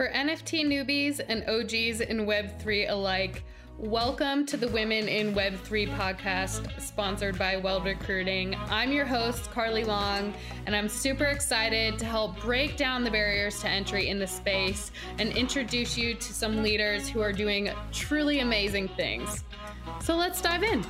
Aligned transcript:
For 0.00 0.08
NFT 0.08 0.64
newbies 0.64 1.20
and 1.28 1.42
OGs 1.46 2.00
in 2.00 2.24
Web3 2.24 2.88
alike, 2.88 3.44
welcome 3.76 4.46
to 4.46 4.56
the 4.56 4.68
Women 4.68 5.08
in 5.08 5.34
Web3 5.34 5.94
podcast, 5.94 6.80
sponsored 6.80 7.38
by 7.38 7.58
Weld 7.58 7.84
Recruiting. 7.84 8.56
I'm 8.70 8.92
your 8.92 9.04
host, 9.04 9.50
Carly 9.50 9.84
Long, 9.84 10.32
and 10.64 10.74
I'm 10.74 10.88
super 10.88 11.24
excited 11.24 11.98
to 11.98 12.06
help 12.06 12.40
break 12.40 12.78
down 12.78 13.04
the 13.04 13.10
barriers 13.10 13.60
to 13.60 13.68
entry 13.68 14.08
in 14.08 14.18
the 14.18 14.26
space 14.26 14.90
and 15.18 15.36
introduce 15.36 15.98
you 15.98 16.14
to 16.14 16.32
some 16.32 16.62
leaders 16.62 17.06
who 17.06 17.20
are 17.20 17.30
doing 17.30 17.68
truly 17.92 18.40
amazing 18.40 18.88
things. 18.88 19.44
So 20.00 20.16
let's 20.16 20.40
dive 20.40 20.62
in. 20.62 20.82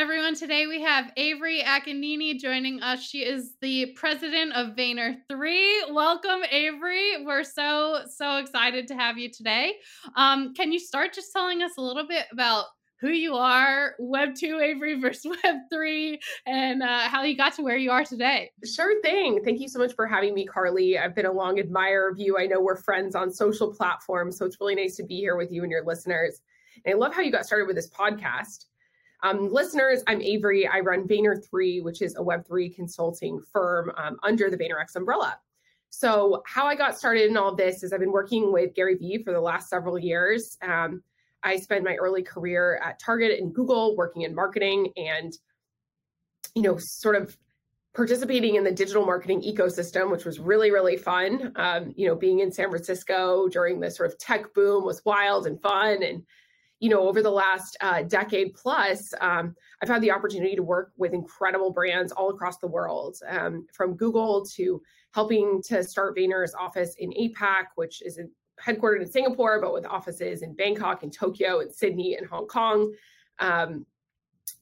Everyone. 0.00 0.34
Today 0.34 0.66
we 0.66 0.80
have 0.80 1.12
Avery 1.18 1.60
Akkineni 1.60 2.40
joining 2.40 2.80
us. 2.80 3.02
She 3.02 3.18
is 3.18 3.52
the 3.60 3.92
president 3.96 4.54
of 4.54 4.68
Vayner 4.68 5.18
3. 5.28 5.84
Welcome, 5.90 6.40
Avery. 6.50 7.22
We're 7.22 7.44
so, 7.44 8.04
so 8.08 8.38
excited 8.38 8.88
to 8.88 8.94
have 8.94 9.18
you 9.18 9.30
today. 9.30 9.74
Um, 10.16 10.54
can 10.54 10.72
you 10.72 10.78
start 10.78 11.12
just 11.12 11.34
telling 11.34 11.60
us 11.60 11.72
a 11.76 11.82
little 11.82 12.08
bit 12.08 12.24
about 12.32 12.64
who 13.02 13.10
you 13.10 13.34
are, 13.34 13.94
Web 13.98 14.34
2 14.34 14.58
Avery 14.60 14.98
versus 14.98 15.36
Web 15.44 15.56
3, 15.70 16.18
and 16.46 16.82
uh, 16.82 17.00
how 17.00 17.22
you 17.22 17.36
got 17.36 17.52
to 17.56 17.62
where 17.62 17.76
you 17.76 17.90
are 17.90 18.04
today. 18.04 18.50
Sure 18.64 19.02
thing. 19.02 19.42
Thank 19.44 19.60
you 19.60 19.68
so 19.68 19.78
much 19.78 19.94
for 19.94 20.06
having 20.06 20.32
me, 20.32 20.46
Carly. 20.46 20.98
I've 20.98 21.14
been 21.14 21.26
a 21.26 21.32
long 21.32 21.60
admirer 21.60 22.08
of 22.08 22.18
you. 22.18 22.38
I 22.38 22.46
know 22.46 22.62
we're 22.62 22.76
friends 22.76 23.14
on 23.14 23.30
social 23.30 23.70
platforms, 23.70 24.38
so 24.38 24.46
it's 24.46 24.58
really 24.62 24.76
nice 24.76 24.96
to 24.96 25.02
be 25.02 25.16
here 25.16 25.36
with 25.36 25.52
you 25.52 25.62
and 25.62 25.70
your 25.70 25.84
listeners. 25.84 26.40
And 26.86 26.94
I 26.94 26.96
love 26.96 27.12
how 27.12 27.20
you 27.20 27.30
got 27.30 27.44
started 27.44 27.66
with 27.66 27.76
this 27.76 27.90
podcast. 27.90 28.64
Um, 29.22 29.52
listeners, 29.52 30.02
I'm 30.06 30.22
Avery. 30.22 30.66
I 30.66 30.80
run 30.80 31.06
Vayner3, 31.06 31.82
which 31.82 32.02
is 32.02 32.16
a 32.16 32.20
Web3 32.20 32.74
consulting 32.74 33.42
firm 33.52 33.92
um, 33.96 34.16
under 34.22 34.50
the 34.50 34.56
VaynerX 34.56 34.96
umbrella. 34.96 35.38
So, 35.90 36.42
how 36.46 36.66
I 36.66 36.76
got 36.76 36.96
started 36.96 37.28
in 37.28 37.36
all 37.36 37.54
this 37.54 37.82
is 37.82 37.92
I've 37.92 38.00
been 38.00 38.12
working 38.12 38.52
with 38.52 38.74
Gary 38.74 38.94
Vee 38.94 39.22
for 39.22 39.32
the 39.32 39.40
last 39.40 39.68
several 39.68 39.98
years. 39.98 40.56
Um, 40.62 41.02
I 41.42 41.56
spent 41.56 41.84
my 41.84 41.96
early 41.96 42.22
career 42.22 42.80
at 42.82 42.98
Target 42.98 43.40
and 43.40 43.54
Google 43.54 43.96
working 43.96 44.22
in 44.22 44.34
marketing 44.34 44.92
and, 44.96 45.32
you 46.54 46.62
know, 46.62 46.76
sort 46.76 47.16
of 47.16 47.36
participating 47.94 48.54
in 48.54 48.64
the 48.64 48.70
digital 48.70 49.04
marketing 49.04 49.42
ecosystem, 49.42 50.10
which 50.10 50.24
was 50.24 50.38
really, 50.38 50.70
really 50.70 50.96
fun. 50.96 51.52
Um, 51.56 51.92
you 51.96 52.06
know, 52.06 52.14
being 52.14 52.38
in 52.40 52.52
San 52.52 52.70
Francisco 52.70 53.48
during 53.48 53.80
the 53.80 53.90
sort 53.90 54.10
of 54.10 54.18
tech 54.18 54.54
boom 54.54 54.84
was 54.84 55.04
wild 55.04 55.46
and 55.46 55.60
fun. 55.60 56.02
And 56.02 56.22
you 56.80 56.88
know, 56.88 57.06
over 57.06 57.22
the 57.22 57.30
last 57.30 57.76
uh, 57.82 58.02
decade 58.02 58.54
plus, 58.54 59.12
um, 59.20 59.54
I've 59.82 59.88
had 59.88 60.00
the 60.00 60.10
opportunity 60.10 60.56
to 60.56 60.62
work 60.62 60.92
with 60.96 61.12
incredible 61.12 61.70
brands 61.70 62.10
all 62.10 62.30
across 62.30 62.56
the 62.56 62.66
world, 62.66 63.18
um, 63.28 63.66
from 63.72 63.94
Google 63.94 64.44
to 64.56 64.82
helping 65.12 65.62
to 65.64 65.84
start 65.84 66.16
Vayner's 66.16 66.54
office 66.54 66.94
in 66.98 67.10
APAC, 67.10 67.66
which 67.74 68.00
is 68.00 68.18
headquartered 68.64 69.02
in 69.02 69.10
Singapore, 69.10 69.60
but 69.60 69.74
with 69.74 69.84
offices 69.84 70.42
in 70.42 70.54
Bangkok 70.54 71.02
and 71.02 71.12
Tokyo 71.12 71.60
and 71.60 71.72
Sydney 71.72 72.16
and 72.16 72.26
Hong 72.26 72.46
Kong. 72.46 72.92
Um, 73.38 73.84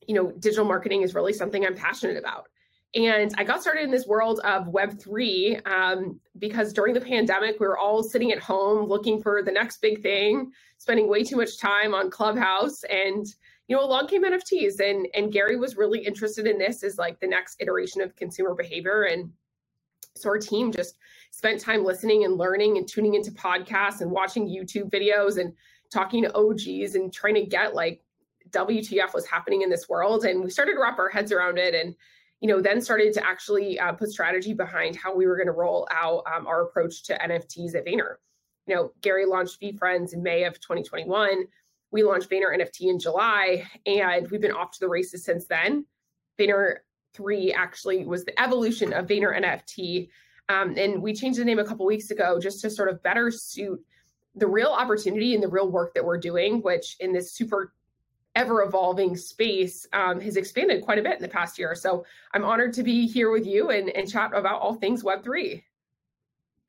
you 0.07 0.15
know, 0.15 0.33
digital 0.33 0.65
marketing 0.65 1.03
is 1.03 1.15
really 1.15 1.33
something 1.33 1.65
I'm 1.65 1.77
passionate 1.77 2.17
about. 2.17 2.49
And 2.95 3.35
I 3.37 3.45
got 3.45 3.61
started 3.61 3.85
in 3.85 3.91
this 3.91 4.07
world 4.07 4.41
of 4.45 4.67
Web3 4.69 5.67
um, 5.67 6.19
because 6.39 6.73
during 6.73 6.95
the 6.95 7.01
pandemic, 7.01 7.61
we 7.61 7.67
were 7.67 7.77
all 7.77 8.03
sitting 8.03 8.33
at 8.33 8.39
home 8.39 8.89
looking 8.89 9.21
for 9.21 9.43
the 9.43 9.53
next 9.53 9.83
big 9.83 10.03
thing, 10.03 10.53
spending 10.79 11.09
way 11.09 11.23
too 11.23 11.37
much 11.37 11.59
time 11.59 11.95
on 11.95 12.11
Clubhouse. 12.11 12.85
And, 12.85 13.27
you 13.67 13.77
know, 13.77 13.85
along 13.85 14.09
came 14.09 14.25
NFTs. 14.25 14.81
And, 14.81 15.07
and 15.15 15.31
Gary 15.31 15.57
was 15.57 15.77
really 15.77 16.01
interested 16.01 16.47
in 16.47 16.57
this 16.57 16.83
as 16.83 16.97
like 16.97 17.21
the 17.21 17.27
next 17.27 17.57
iteration 17.61 18.01
of 18.01 18.17
consumer 18.17 18.55
behavior. 18.55 19.03
And 19.03 19.31
so 20.17 20.31
our 20.31 20.39
team 20.39 20.73
just 20.73 20.97
spent 21.31 21.61
time 21.61 21.85
listening 21.85 22.25
and 22.25 22.39
learning 22.39 22.79
and 22.79 22.89
tuning 22.89 23.15
into 23.15 23.31
podcasts 23.33 24.01
and 24.01 24.11
watching 24.11 24.49
YouTube 24.49 24.91
videos 24.91 25.39
and 25.39 25.53
talking 25.93 26.23
to 26.23 26.35
OGs 26.35 26.95
and 26.95 27.13
trying 27.13 27.35
to 27.35 27.45
get 27.45 27.75
like 27.75 28.03
WTF 28.51 29.13
was 29.13 29.27
happening 29.27 29.61
in 29.61 29.69
this 29.69 29.91
world. 29.91 30.25
And 30.25 30.43
we 30.43 30.49
started 30.49 30.73
to 30.73 30.81
wrap 30.81 30.99
our 30.99 31.11
heads 31.11 31.33
around 31.33 31.59
it. 31.59 31.75
And 31.75 31.95
you 32.41 32.49
know, 32.49 32.61
then 32.61 32.81
started 32.81 33.13
to 33.15 33.27
actually 33.27 33.79
uh, 33.79 33.93
put 33.93 34.11
strategy 34.11 34.55
behind 34.55 34.97
how 34.97 35.15
we 35.15 35.27
were 35.27 35.37
going 35.37 35.47
to 35.47 35.53
roll 35.53 35.89
out 35.93 36.23
um, 36.33 36.47
our 36.47 36.63
approach 36.63 37.03
to 37.05 37.19
NFTs 37.19 37.75
at 37.75 37.85
Vayner. 37.85 38.17
You 38.67 38.75
know, 38.75 38.93
Gary 39.01 39.27
launched 39.27 39.61
VeeFriends 39.61 40.13
in 40.13 40.23
May 40.23 40.45
of 40.45 40.55
2021. 40.61 41.45
We 41.91 42.03
launched 42.03 42.31
Vayner 42.31 42.57
NFT 42.57 42.83
in 42.83 42.99
July, 42.99 43.67
and 43.87 44.31
we've 44.31 44.41
been 44.41 44.53
off 44.53 44.73
to 44.73 44.81
the 44.81 44.89
races 44.89 45.25
since 45.25 45.47
then. 45.47 45.87
Vayner 46.39 46.77
3 47.15 47.53
actually 47.53 48.05
was 48.05 48.25
the 48.25 48.41
evolution 48.41 48.93
of 48.93 49.07
Vayner 49.07 49.37
NFT. 49.37 50.09
Um, 50.49 50.75
and 50.77 51.03
we 51.03 51.15
changed 51.15 51.39
the 51.39 51.45
name 51.45 51.59
a 51.59 51.65
couple 51.65 51.87
weeks 51.87 52.11
ago 52.11 52.39
just 52.39 52.61
to 52.61 52.71
sort 52.71 52.89
of 52.89 53.03
better 53.03 53.31
suit 53.31 53.81
the 54.35 54.47
real 54.47 54.69
opportunity 54.69 55.35
and 55.35 55.43
the 55.43 55.49
real 55.49 55.71
work 55.71 55.95
that 55.95 56.05
we're 56.05 56.19
doing, 56.19 56.63
which 56.63 56.97
in 57.01 57.13
this 57.13 57.33
super 57.33 57.73
ever 58.39 58.63
evolving 58.63 59.17
space 59.17 59.87
um, 59.93 60.21
has 60.21 60.37
expanded 60.37 60.83
quite 60.83 60.99
a 60.99 61.03
bit 61.03 61.17
in 61.17 61.23
the 61.23 61.29
past 61.29 61.59
year. 61.59 61.75
So 61.75 62.05
I'm 62.33 62.45
honored 62.45 62.73
to 62.75 62.85
be 62.85 63.07
here 63.07 63.31
with 63.31 63.45
you 63.45 63.71
and, 63.71 63.91
and 63.91 64.09
chat 64.09 64.31
about 64.33 64.61
all 64.61 64.75
things 64.75 65.03
Web3. 65.03 65.63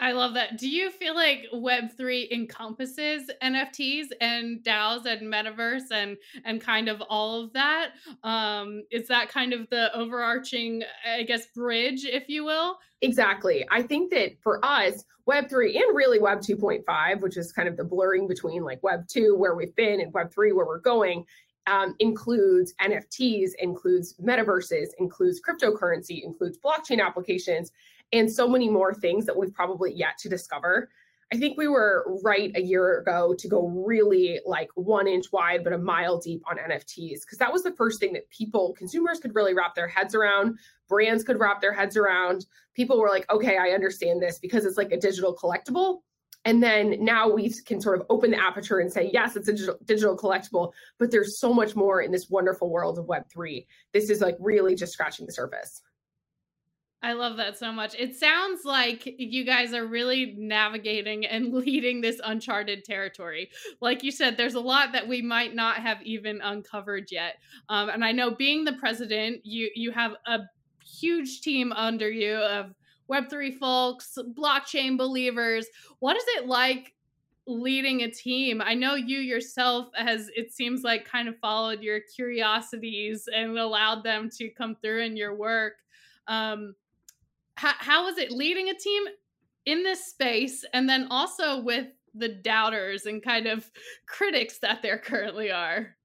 I 0.02 0.14
love 0.14 0.34
that. 0.36 0.58
Do 0.58 0.70
you 0.70 0.92
feel 0.92 1.14
like 1.14 1.46
Web3 1.54 2.32
encompasses 2.32 3.30
NFTs 3.44 4.08
and 4.22 4.64
DAOs 4.64 5.06
and 5.06 5.22
metaverse 5.32 5.92
and 5.92 6.16
and 6.46 6.62
kind 6.62 6.88
of 6.88 7.02
all 7.02 7.44
of 7.44 7.52
that? 7.54 7.92
Um, 8.24 8.84
is 8.92 9.10
that 9.10 9.28
kind 9.28 9.52
of 9.52 9.70
the 9.70 9.94
overarching, 9.94 10.84
I 11.06 11.24
guess, 11.24 11.48
bridge, 11.48 12.06
if 12.06 12.30
you 12.30 12.46
will? 12.46 12.78
Exactly. 13.02 13.68
I 13.70 13.82
think 13.82 14.10
that 14.12 14.42
for 14.42 14.64
us, 14.64 15.04
Web3 15.28 15.76
and 15.76 15.96
really 15.96 16.20
Web 16.20 16.40
2.5, 16.40 17.22
which 17.22 17.36
is 17.36 17.52
kind 17.52 17.68
of 17.68 17.76
the 17.76 17.84
blurring 17.84 18.26
between 18.26 18.64
like 18.64 18.82
Web 18.82 19.06
2, 19.08 19.36
where 19.36 19.54
we've 19.54 19.76
been, 19.76 20.00
and 20.00 20.14
Web 20.14 20.32
3, 20.32 20.54
where 20.54 20.66
we're 20.66 20.80
going, 20.80 21.26
um, 21.70 21.96
includes 22.00 22.74
NFTs, 22.82 23.52
includes 23.60 24.16
metaverses, 24.16 24.88
includes 24.98 25.40
cryptocurrency, 25.40 26.24
includes 26.24 26.58
blockchain 26.58 27.06
applications, 27.06 27.72
and 28.12 28.32
so 28.32 28.48
many 28.48 28.70
more 28.70 28.94
things 28.94 29.26
that 29.26 29.38
we've 29.38 29.54
probably 29.54 29.94
yet 29.94 30.18
to 30.20 30.30
discover. 30.30 30.90
I 31.32 31.38
think 31.38 31.60
we 31.60 31.68
were 31.68 32.06
right 32.24 32.52
a 32.56 32.62
year 32.62 33.00
ago 33.00 33.36
to 33.38 33.48
go 33.48 33.68
really 33.68 34.40
like 34.48 34.70
one 34.74 35.08
inch 35.08 35.32
wide, 35.32 35.64
but 35.64 35.74
a 35.74 35.78
mile 35.78 36.18
deep 36.18 36.42
on 36.50 36.58
NFTs, 36.58 37.22
because 37.22 37.38
that 37.38 37.54
was 37.54 37.62
the 37.62 37.72
first 37.74 38.00
thing 38.00 38.14
that 38.14 38.28
people, 38.32 38.74
consumers 38.76 39.20
could 39.20 39.36
really 39.36 39.54
wrap 39.54 39.76
their 39.76 39.88
heads 39.88 40.16
around, 40.16 40.58
brands 40.88 41.24
could 41.24 41.40
wrap 41.40 41.62
their 41.62 41.74
heads 41.74 41.96
around. 41.96 42.48
People 42.74 43.00
were 43.00 43.10
like, 43.10 43.32
okay, 43.32 43.58
I 43.58 43.70
understand 43.70 44.24
this 44.24 44.40
because 44.40 44.66
it's 44.66 44.78
like 44.78 44.92
a 44.92 44.98
digital 44.98 45.36
collectible. 45.36 46.00
And 46.46 46.64
then 46.64 47.04
now 47.04 47.30
we 47.30 47.54
can 47.66 47.82
sort 47.82 48.00
of 48.00 48.08
open 48.10 48.32
the 48.32 48.42
aperture 48.42 48.80
and 48.80 48.92
say, 48.92 49.10
yes, 49.12 49.36
it's 49.36 49.50
a 49.50 49.52
digital, 49.52 49.76
digital 49.86 50.18
collectible, 50.18 50.72
but 50.98 51.12
there's 51.12 51.40
so 51.40 51.54
much 51.54 51.76
more 51.76 52.02
in 52.02 52.12
this 52.12 52.30
wonderful 52.30 52.70
world 52.70 52.98
of 52.98 53.06
Web3. 53.06 53.66
This 53.94 54.10
is 54.10 54.22
like 54.22 54.36
really 54.40 54.76
just 54.76 54.94
scratching 54.94 55.26
the 55.26 55.34
surface. 55.34 55.82
I 57.02 57.14
love 57.14 57.38
that 57.38 57.58
so 57.58 57.72
much. 57.72 57.96
It 57.98 58.16
sounds 58.16 58.66
like 58.66 59.04
you 59.18 59.46
guys 59.46 59.74
are 59.74 59.86
really 59.86 60.36
navigating 60.38 61.26
and 61.26 61.54
leading 61.54 62.02
this 62.02 62.20
uncharted 62.24 62.84
territory. 62.84 63.50
Like 63.82 64.04
you 64.04 64.12
said, 64.12 64.36
there's 64.36 64.56
a 64.56 64.60
lot 64.60 64.92
that 64.92 65.08
we 65.08 65.22
might 65.22 65.56
not 65.56 65.78
have 65.78 66.02
even 66.04 66.42
uncovered 66.42 67.10
yet. 67.12 67.36
Um, 67.70 67.90
and 67.90 68.04
I 68.04 68.12
know 68.12 68.32
being 68.32 68.66
the 68.66 68.74
president, 68.74 69.46
you 69.46 69.70
you 69.76 69.92
have 69.92 70.16
a 70.26 70.40
huge 70.84 71.42
team 71.42 71.72
under 71.72 72.10
you 72.10 72.36
of 72.36 72.74
Web3 73.10 73.58
folks, 73.58 74.18
blockchain 74.38 74.98
believers. 74.98 75.68
What 76.00 76.16
is 76.16 76.24
it 76.38 76.48
like 76.48 76.94
leading 77.48 78.02
a 78.02 78.12
team? 78.12 78.62
I 78.64 78.76
know 78.76 78.96
you 78.96 79.20
yourself 79.20 79.90
has, 79.96 80.30
it 80.36 80.54
seems 80.54 80.84
like, 80.84 81.06
kind 81.06 81.28
of 81.28 81.38
followed 81.40 81.82
your 81.82 82.00
curiosities 82.16 83.28
and 83.34 83.58
allowed 83.58 84.04
them 84.04 84.30
to 84.38 84.50
come 84.50 84.76
through 84.82 85.04
in 85.04 85.18
your 85.18 85.36
work. 85.36 85.74
Um, 86.28 86.76
how, 87.56 87.74
how 87.78 88.08
is 88.08 88.18
it 88.18 88.32
leading 88.32 88.70
a 88.70 88.76
team 88.76 89.04
in 89.66 89.84
this 89.84 90.06
space 90.06 90.64
and 90.74 90.88
then 90.88 91.08
also 91.10 91.62
with 91.62 91.88
the 92.16 92.30
doubters 92.30 93.06
and 93.06 93.24
kind 93.24 93.48
of 93.48 93.70
critics 94.06 94.60
that 94.60 94.82
there 94.82 94.98
currently 94.98 95.52
are? 95.52 95.96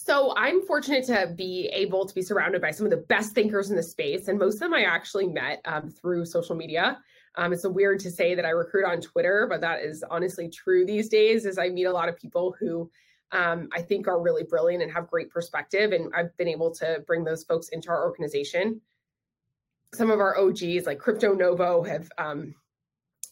So 0.00 0.32
I'm 0.36 0.64
fortunate 0.64 1.04
to 1.06 1.34
be 1.36 1.68
able 1.72 2.06
to 2.06 2.14
be 2.14 2.22
surrounded 2.22 2.62
by 2.62 2.70
some 2.70 2.86
of 2.86 2.90
the 2.90 3.04
best 3.08 3.32
thinkers 3.32 3.68
in 3.68 3.76
the 3.76 3.82
space, 3.82 4.28
and 4.28 4.38
most 4.38 4.54
of 4.54 4.60
them 4.60 4.74
I 4.74 4.82
actually 4.82 5.26
met 5.26 5.60
um, 5.64 5.90
through 5.90 6.24
social 6.24 6.54
media. 6.54 7.00
Um, 7.34 7.52
it's 7.52 7.64
a 7.64 7.70
weird 7.70 7.98
to 8.00 8.10
say 8.10 8.36
that 8.36 8.44
I 8.44 8.50
recruit 8.50 8.84
on 8.84 9.00
Twitter, 9.00 9.48
but 9.50 9.60
that 9.60 9.80
is 9.80 10.04
honestly 10.08 10.48
true 10.48 10.86
these 10.86 11.08
days. 11.08 11.46
As 11.46 11.58
I 11.58 11.70
meet 11.70 11.86
a 11.86 11.92
lot 11.92 12.08
of 12.08 12.16
people 12.16 12.54
who 12.60 12.88
um, 13.32 13.68
I 13.72 13.82
think 13.82 14.06
are 14.06 14.22
really 14.22 14.44
brilliant 14.44 14.84
and 14.84 14.92
have 14.92 15.08
great 15.08 15.30
perspective, 15.30 15.90
and 15.90 16.14
I've 16.14 16.34
been 16.36 16.48
able 16.48 16.72
to 16.76 17.02
bring 17.04 17.24
those 17.24 17.42
folks 17.42 17.70
into 17.70 17.88
our 17.88 18.04
organization. 18.04 18.80
Some 19.94 20.12
of 20.12 20.20
our 20.20 20.38
OGs, 20.38 20.86
like 20.86 21.00
Crypto 21.00 21.34
Novo, 21.34 21.82
have 21.82 22.08
um, 22.18 22.54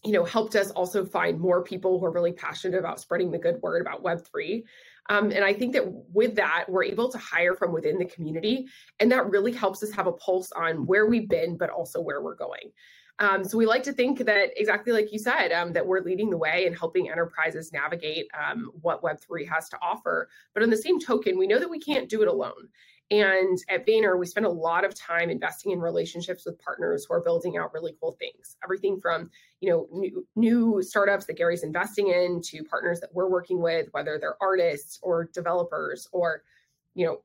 you 0.04 0.10
know 0.10 0.24
helped 0.24 0.56
us 0.56 0.72
also 0.72 1.04
find 1.04 1.38
more 1.38 1.62
people 1.62 2.00
who 2.00 2.06
are 2.06 2.12
really 2.12 2.32
passionate 2.32 2.76
about 2.76 2.98
spreading 2.98 3.30
the 3.30 3.38
good 3.38 3.62
word 3.62 3.82
about 3.82 4.02
Web 4.02 4.26
three. 4.26 4.64
Um, 5.08 5.30
and 5.30 5.44
I 5.44 5.52
think 5.52 5.72
that 5.74 5.84
with 6.12 6.34
that, 6.36 6.64
we're 6.68 6.84
able 6.84 7.10
to 7.10 7.18
hire 7.18 7.54
from 7.54 7.72
within 7.72 7.98
the 7.98 8.04
community. 8.04 8.66
And 9.00 9.10
that 9.12 9.30
really 9.30 9.52
helps 9.52 9.82
us 9.82 9.92
have 9.92 10.06
a 10.06 10.12
pulse 10.12 10.52
on 10.52 10.86
where 10.86 11.06
we've 11.06 11.28
been, 11.28 11.56
but 11.56 11.70
also 11.70 12.00
where 12.00 12.22
we're 12.22 12.34
going. 12.34 12.72
Um, 13.18 13.44
so 13.44 13.56
we 13.56 13.64
like 13.64 13.82
to 13.84 13.92
think 13.92 14.18
that 14.18 14.50
exactly 14.56 14.92
like 14.92 15.10
you 15.10 15.18
said, 15.18 15.50
um, 15.52 15.72
that 15.72 15.86
we're 15.86 16.02
leading 16.02 16.28
the 16.28 16.36
way 16.36 16.66
and 16.66 16.76
helping 16.76 17.10
enterprises 17.10 17.72
navigate 17.72 18.26
um, 18.38 18.70
what 18.82 19.02
Web3 19.02 19.48
has 19.48 19.68
to 19.70 19.78
offer. 19.80 20.28
But 20.52 20.62
on 20.62 20.70
the 20.70 20.76
same 20.76 21.00
token, 21.00 21.38
we 21.38 21.46
know 21.46 21.58
that 21.58 21.70
we 21.70 21.80
can't 21.80 22.10
do 22.10 22.20
it 22.22 22.28
alone. 22.28 22.68
And 23.10 23.58
at 23.68 23.86
Vayner, 23.86 24.18
we 24.18 24.26
spend 24.26 24.46
a 24.46 24.50
lot 24.50 24.84
of 24.84 24.94
time 24.94 25.30
investing 25.30 25.70
in 25.70 25.80
relationships 25.80 26.44
with 26.44 26.58
partners 26.58 27.06
who 27.06 27.14
are 27.14 27.20
building 27.20 27.56
out 27.56 27.72
really 27.72 27.94
cool 28.00 28.16
things. 28.18 28.56
Everything 28.64 29.00
from 29.00 29.30
you 29.60 29.70
know 29.70 29.88
new, 29.92 30.26
new 30.34 30.82
startups 30.82 31.26
that 31.26 31.36
Gary's 31.36 31.62
investing 31.62 32.08
in 32.08 32.40
to 32.46 32.64
partners 32.64 33.00
that 33.00 33.10
we're 33.14 33.28
working 33.28 33.60
with, 33.60 33.88
whether 33.92 34.18
they're 34.18 34.36
artists 34.40 34.98
or 35.02 35.30
developers 35.32 36.08
or 36.12 36.42
you 36.94 37.06
know 37.06 37.20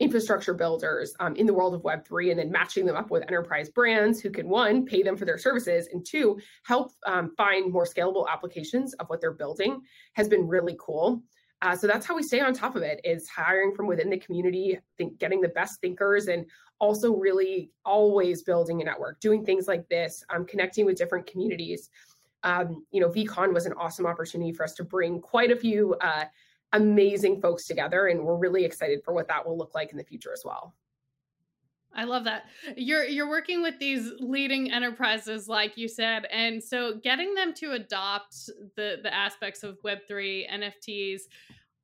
infrastructure 0.00 0.54
builders 0.54 1.14
um, 1.20 1.34
in 1.36 1.46
the 1.46 1.52
world 1.52 1.74
of 1.74 1.82
Web3 1.82 2.30
and 2.30 2.38
then 2.38 2.52
matching 2.52 2.86
them 2.86 2.96
up 2.96 3.10
with 3.10 3.22
enterprise 3.24 3.68
brands 3.68 4.20
who 4.20 4.30
can, 4.30 4.48
one, 4.48 4.86
pay 4.86 5.02
them 5.02 5.16
for 5.16 5.24
their 5.24 5.38
services, 5.38 5.88
and 5.92 6.06
two, 6.06 6.38
help 6.62 6.92
um, 7.06 7.32
find 7.36 7.72
more 7.72 7.84
scalable 7.84 8.26
applications 8.28 8.94
of 8.94 9.08
what 9.08 9.20
they're 9.20 9.32
building 9.32 9.80
has 10.14 10.28
been 10.28 10.46
really 10.46 10.76
cool. 10.78 11.22
Uh, 11.60 11.74
so 11.74 11.86
that's 11.86 12.06
how 12.06 12.14
we 12.14 12.22
stay 12.22 12.40
on 12.40 12.54
top 12.54 12.76
of 12.76 12.82
it 12.82 13.00
is 13.02 13.28
hiring 13.28 13.74
from 13.74 13.86
within 13.86 14.10
the 14.10 14.18
community, 14.18 14.78
think, 14.96 15.18
getting 15.18 15.40
the 15.40 15.48
best 15.48 15.80
thinkers 15.80 16.28
and 16.28 16.46
also 16.80 17.14
really 17.16 17.70
always 17.84 18.42
building 18.42 18.80
a 18.80 18.84
network, 18.84 19.18
doing 19.20 19.44
things 19.44 19.66
like 19.66 19.88
this, 19.88 20.22
um, 20.30 20.44
connecting 20.44 20.86
with 20.86 20.96
different 20.96 21.26
communities. 21.26 21.90
Um, 22.44 22.84
you 22.92 23.00
know, 23.00 23.08
VeeCon 23.08 23.52
was 23.52 23.66
an 23.66 23.72
awesome 23.72 24.06
opportunity 24.06 24.52
for 24.52 24.62
us 24.62 24.74
to 24.74 24.84
bring 24.84 25.20
quite 25.20 25.50
a 25.50 25.56
few 25.56 25.94
uh, 25.94 26.26
amazing 26.72 27.40
folks 27.40 27.66
together. 27.66 28.06
And 28.06 28.24
we're 28.24 28.36
really 28.36 28.64
excited 28.64 29.02
for 29.04 29.12
what 29.12 29.26
that 29.26 29.44
will 29.44 29.58
look 29.58 29.74
like 29.74 29.90
in 29.90 29.98
the 29.98 30.04
future 30.04 30.32
as 30.32 30.42
well. 30.44 30.74
I 31.94 32.04
love 32.04 32.24
that. 32.24 32.44
You're 32.76 33.04
you're 33.04 33.28
working 33.28 33.62
with 33.62 33.78
these 33.78 34.12
leading 34.20 34.70
enterprises 34.70 35.48
like 35.48 35.76
you 35.76 35.88
said 35.88 36.26
and 36.26 36.62
so 36.62 36.98
getting 37.02 37.34
them 37.34 37.54
to 37.54 37.72
adopt 37.72 38.46
the 38.76 38.96
the 39.02 39.12
aspects 39.12 39.62
of 39.62 39.78
web3 39.82 40.50
NFTs 40.50 41.22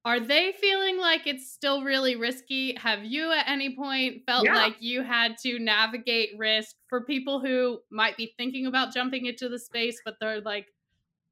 are 0.06 0.20
they 0.20 0.52
feeling 0.52 0.98
like 0.98 1.26
it's 1.26 1.50
still 1.50 1.82
really 1.82 2.14
risky? 2.14 2.76
Have 2.76 3.04
you 3.04 3.32
at 3.32 3.48
any 3.48 3.74
point 3.74 4.22
felt 4.26 4.44
yeah. 4.44 4.54
like 4.54 4.76
you 4.78 5.02
had 5.02 5.38
to 5.38 5.58
navigate 5.58 6.30
risk 6.36 6.76
for 6.88 7.04
people 7.04 7.40
who 7.40 7.78
might 7.90 8.14
be 8.18 8.34
thinking 8.36 8.66
about 8.66 8.92
jumping 8.92 9.24
into 9.24 9.48
the 9.48 9.58
space 9.58 10.00
but 10.04 10.16
they're 10.20 10.42
like 10.42 10.66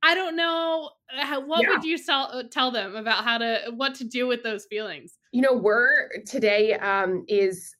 I 0.04 0.14
don't 0.14 0.34
know. 0.34 0.90
What 1.46 1.62
yeah. 1.62 1.70
would 1.70 1.84
you 1.84 1.96
tell, 1.96 2.28
uh, 2.32 2.42
tell 2.50 2.72
them 2.72 2.96
about 2.96 3.22
how 3.22 3.38
to 3.38 3.70
what 3.76 3.94
to 3.96 4.04
do 4.04 4.26
with 4.26 4.42
those 4.42 4.64
feelings? 4.64 5.16
You 5.30 5.42
know, 5.42 5.54
we're 5.54 6.08
today 6.26 6.74
um, 6.74 7.24
is 7.28 7.76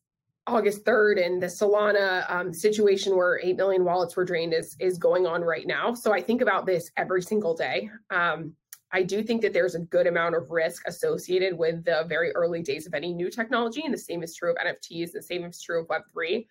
August 0.47 0.85
3rd 0.85 1.25
and 1.25 1.43
the 1.43 1.47
Solana 1.47 2.29
um, 2.31 2.53
situation 2.53 3.17
where 3.17 3.41
8 3.43 3.57
million 3.57 3.85
wallets 3.85 4.17
were 4.17 4.25
drained 4.25 4.53
is 4.53 4.77
is 4.81 4.99
going 4.99 5.27
on 5.27 5.43
right 5.43 5.67
now. 5.67 5.95
So 5.95 6.13
I 6.13 6.21
think 6.21 6.41
about 6.41 6.67
this 6.67 6.91
every 6.97 7.23
single 7.23 7.55
day. 7.55 7.91
Um, 8.11 8.55
I 8.93 9.03
do 9.03 9.23
think 9.23 9.41
that 9.43 9.53
there's 9.53 9.75
a 9.75 9.81
good 9.81 10.07
amount 10.07 10.35
of 10.35 10.51
risk 10.51 10.83
associated 10.87 11.57
with 11.57 11.85
the 11.85 12.05
very 12.09 12.31
early 12.33 12.63
days 12.63 12.87
of 12.87 12.93
any 12.93 13.15
new 13.15 13.31
technology. 13.31 13.83
And 13.85 13.95
the 13.95 13.99
same 13.99 14.23
is 14.23 14.35
true 14.35 14.51
of 14.51 14.57
NFTs, 14.57 15.13
the 15.13 15.23
same 15.23 15.45
is 15.45 15.63
true 15.63 15.81
of 15.81 15.89
Web3, 15.89 16.47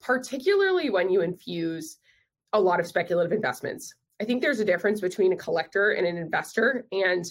particularly 0.00 0.88
when 0.88 1.10
you 1.10 1.20
infuse 1.20 1.98
a 2.54 2.60
lot 2.60 2.80
of 2.80 2.86
speculative 2.86 3.32
investments. 3.32 3.94
I 4.20 4.24
think 4.24 4.40
there's 4.40 4.60
a 4.60 4.64
difference 4.64 5.00
between 5.00 5.32
a 5.32 5.36
collector 5.36 5.90
and 5.90 6.06
an 6.06 6.16
investor. 6.16 6.86
And 6.90 7.24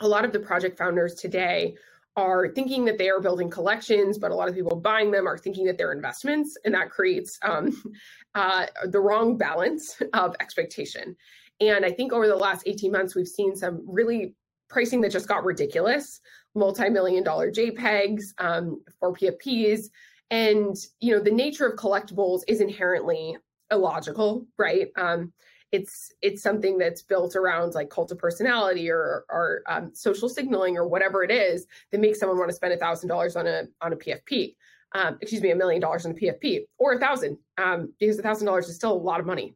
a 0.00 0.08
lot 0.08 0.24
of 0.24 0.32
the 0.32 0.40
project 0.40 0.76
founders 0.76 1.14
today 1.14 1.74
are 2.18 2.48
thinking 2.48 2.84
that 2.84 2.98
they 2.98 3.08
are 3.08 3.20
building 3.20 3.48
collections, 3.48 4.18
but 4.18 4.32
a 4.32 4.34
lot 4.34 4.48
of 4.48 4.54
people 4.54 4.76
buying 4.76 5.12
them 5.12 5.28
are 5.28 5.38
thinking 5.38 5.64
that 5.66 5.78
they're 5.78 5.92
investments. 5.92 6.58
And 6.64 6.74
that 6.74 6.90
creates 6.90 7.38
um, 7.42 7.80
uh, 8.34 8.66
the 8.86 8.98
wrong 8.98 9.38
balance 9.38 10.02
of 10.12 10.34
expectation. 10.40 11.16
And 11.60 11.84
I 11.84 11.92
think 11.92 12.12
over 12.12 12.26
the 12.26 12.36
last 12.36 12.64
18 12.66 12.90
months, 12.90 13.14
we've 13.14 13.28
seen 13.28 13.54
some 13.54 13.84
really 13.86 14.34
pricing 14.68 15.00
that 15.02 15.12
just 15.12 15.28
got 15.28 15.44
ridiculous 15.44 16.20
multi-million 16.54 17.22
dollar 17.22 17.52
JPEGs 17.52 18.22
um, 18.38 18.82
for 18.98 19.14
PFPs. 19.14 19.86
And, 20.30 20.76
you 21.00 21.14
know, 21.14 21.22
the 21.22 21.30
nature 21.30 21.66
of 21.66 21.78
collectibles 21.78 22.42
is 22.48 22.60
inherently 22.60 23.36
illogical, 23.70 24.46
right? 24.58 24.88
Um, 24.96 25.32
it's 25.72 26.12
it's 26.22 26.42
something 26.42 26.78
that's 26.78 27.02
built 27.02 27.36
around 27.36 27.74
like 27.74 27.90
cult 27.90 28.10
of 28.10 28.18
personality 28.18 28.90
or 28.90 29.24
or 29.28 29.62
um, 29.66 29.94
social 29.94 30.28
signaling 30.28 30.76
or 30.76 30.88
whatever 30.88 31.22
it 31.22 31.30
is 31.30 31.66
that 31.90 32.00
makes 32.00 32.18
someone 32.18 32.38
want 32.38 32.50
to 32.50 32.56
spend 32.56 32.72
a 32.72 32.78
thousand 32.78 33.08
dollars 33.08 33.36
on 33.36 33.46
a 33.46 33.64
on 33.80 33.92
a 33.92 33.96
PFP. 33.96 34.54
Um, 34.92 35.18
excuse 35.20 35.42
me, 35.42 35.50
a 35.50 35.56
million 35.56 35.82
dollars 35.82 36.06
on 36.06 36.12
a 36.12 36.14
PFP 36.14 36.60
or 36.78 36.94
a 36.94 36.98
thousand, 36.98 37.36
um, 37.58 37.92
because 38.00 38.18
a 38.18 38.22
thousand 38.22 38.46
dollars 38.46 38.68
is 38.68 38.76
still 38.76 38.92
a 38.92 38.94
lot 38.94 39.20
of 39.20 39.26
money. 39.26 39.54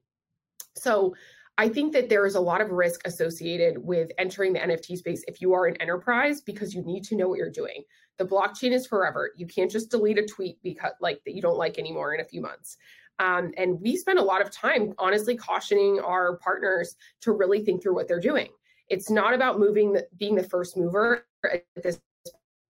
So 0.77 1.15
I 1.57 1.69
think 1.69 1.93
that 1.95 2.09
there 2.09 2.27
is 2.27 2.35
a 2.35 2.41
lot 2.41 2.61
of 2.61 2.71
risk 2.71 3.07
associated 3.07 3.79
with 3.79 4.11
entering 4.19 4.53
the 4.53 4.59
NFT 4.59 4.99
space 4.99 5.25
if 5.29 5.41
you 5.41 5.53
are 5.55 5.67
an 5.67 5.77
enterprise 5.81 6.41
because 6.41 6.75
you 6.75 6.83
need 6.83 7.05
to 7.05 7.17
know 7.17 7.29
what 7.29 7.39
you're 7.39 7.51
doing. 7.51 7.85
The 8.19 8.25
blockchain 8.25 8.73
is 8.73 8.87
forever. 8.87 9.33
You 9.37 9.47
can't 9.47 9.71
just 9.71 9.91
delete 9.91 10.19
a 10.19 10.27
tweet 10.27 10.59
because 10.63 10.93
like 11.01 11.21
that 11.25 11.35
you 11.35 11.43
don't 11.43 11.57
like 11.57 11.79
anymore 11.79 12.15
in 12.15 12.21
a 12.21 12.25
few 12.25 12.43
months. 12.43 12.77
Um, 13.19 13.53
and 13.57 13.81
we 13.81 13.97
spend 13.97 14.19
a 14.19 14.23
lot 14.23 14.43
of 14.43 14.51
time, 14.51 14.95
honestly, 14.99 15.37
cautioning 15.37 16.01
our 16.01 16.37
partners 16.39 16.97
to 17.21 17.33
really 17.33 17.65
think 17.65 17.83
through 17.83 17.95
what 17.95 18.09
they're 18.09 18.21
doing. 18.21 18.49
It's 18.89 19.11
not 19.11 19.33
about 19.33 19.59
moving, 19.59 19.93
the, 19.93 20.07
being 20.19 20.35
the 20.35 20.43
first 20.43 20.77
mover 20.77 21.25
at 21.45 21.65
this 21.83 22.01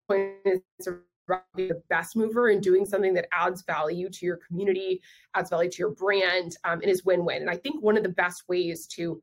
point. 0.09 0.33
It's 0.45 0.87
about 0.87 1.45
being 1.57 1.69
the 1.69 1.83
best 1.89 2.17
mover 2.17 2.49
and 2.49 2.63
doing 2.63 2.85
something 2.85 3.15
that 3.15 3.29
adds 3.33 3.63
value 3.63 4.09
to 4.11 4.27
your 4.27 4.39
community, 4.47 5.01
adds 5.35 5.51
value 5.51 5.71
to 5.71 5.79
your 5.79 5.91
brand, 5.91 6.57
um, 6.65 6.81
and 6.83 6.91
is 6.91 7.05
win-win. 7.05 7.43
And 7.43 7.51
I 7.51 7.57
think 7.57 7.83
one 7.83 7.97
of 7.97 8.03
the 8.03 8.09
best 8.09 8.45
ways 8.49 8.87
to 8.89 9.23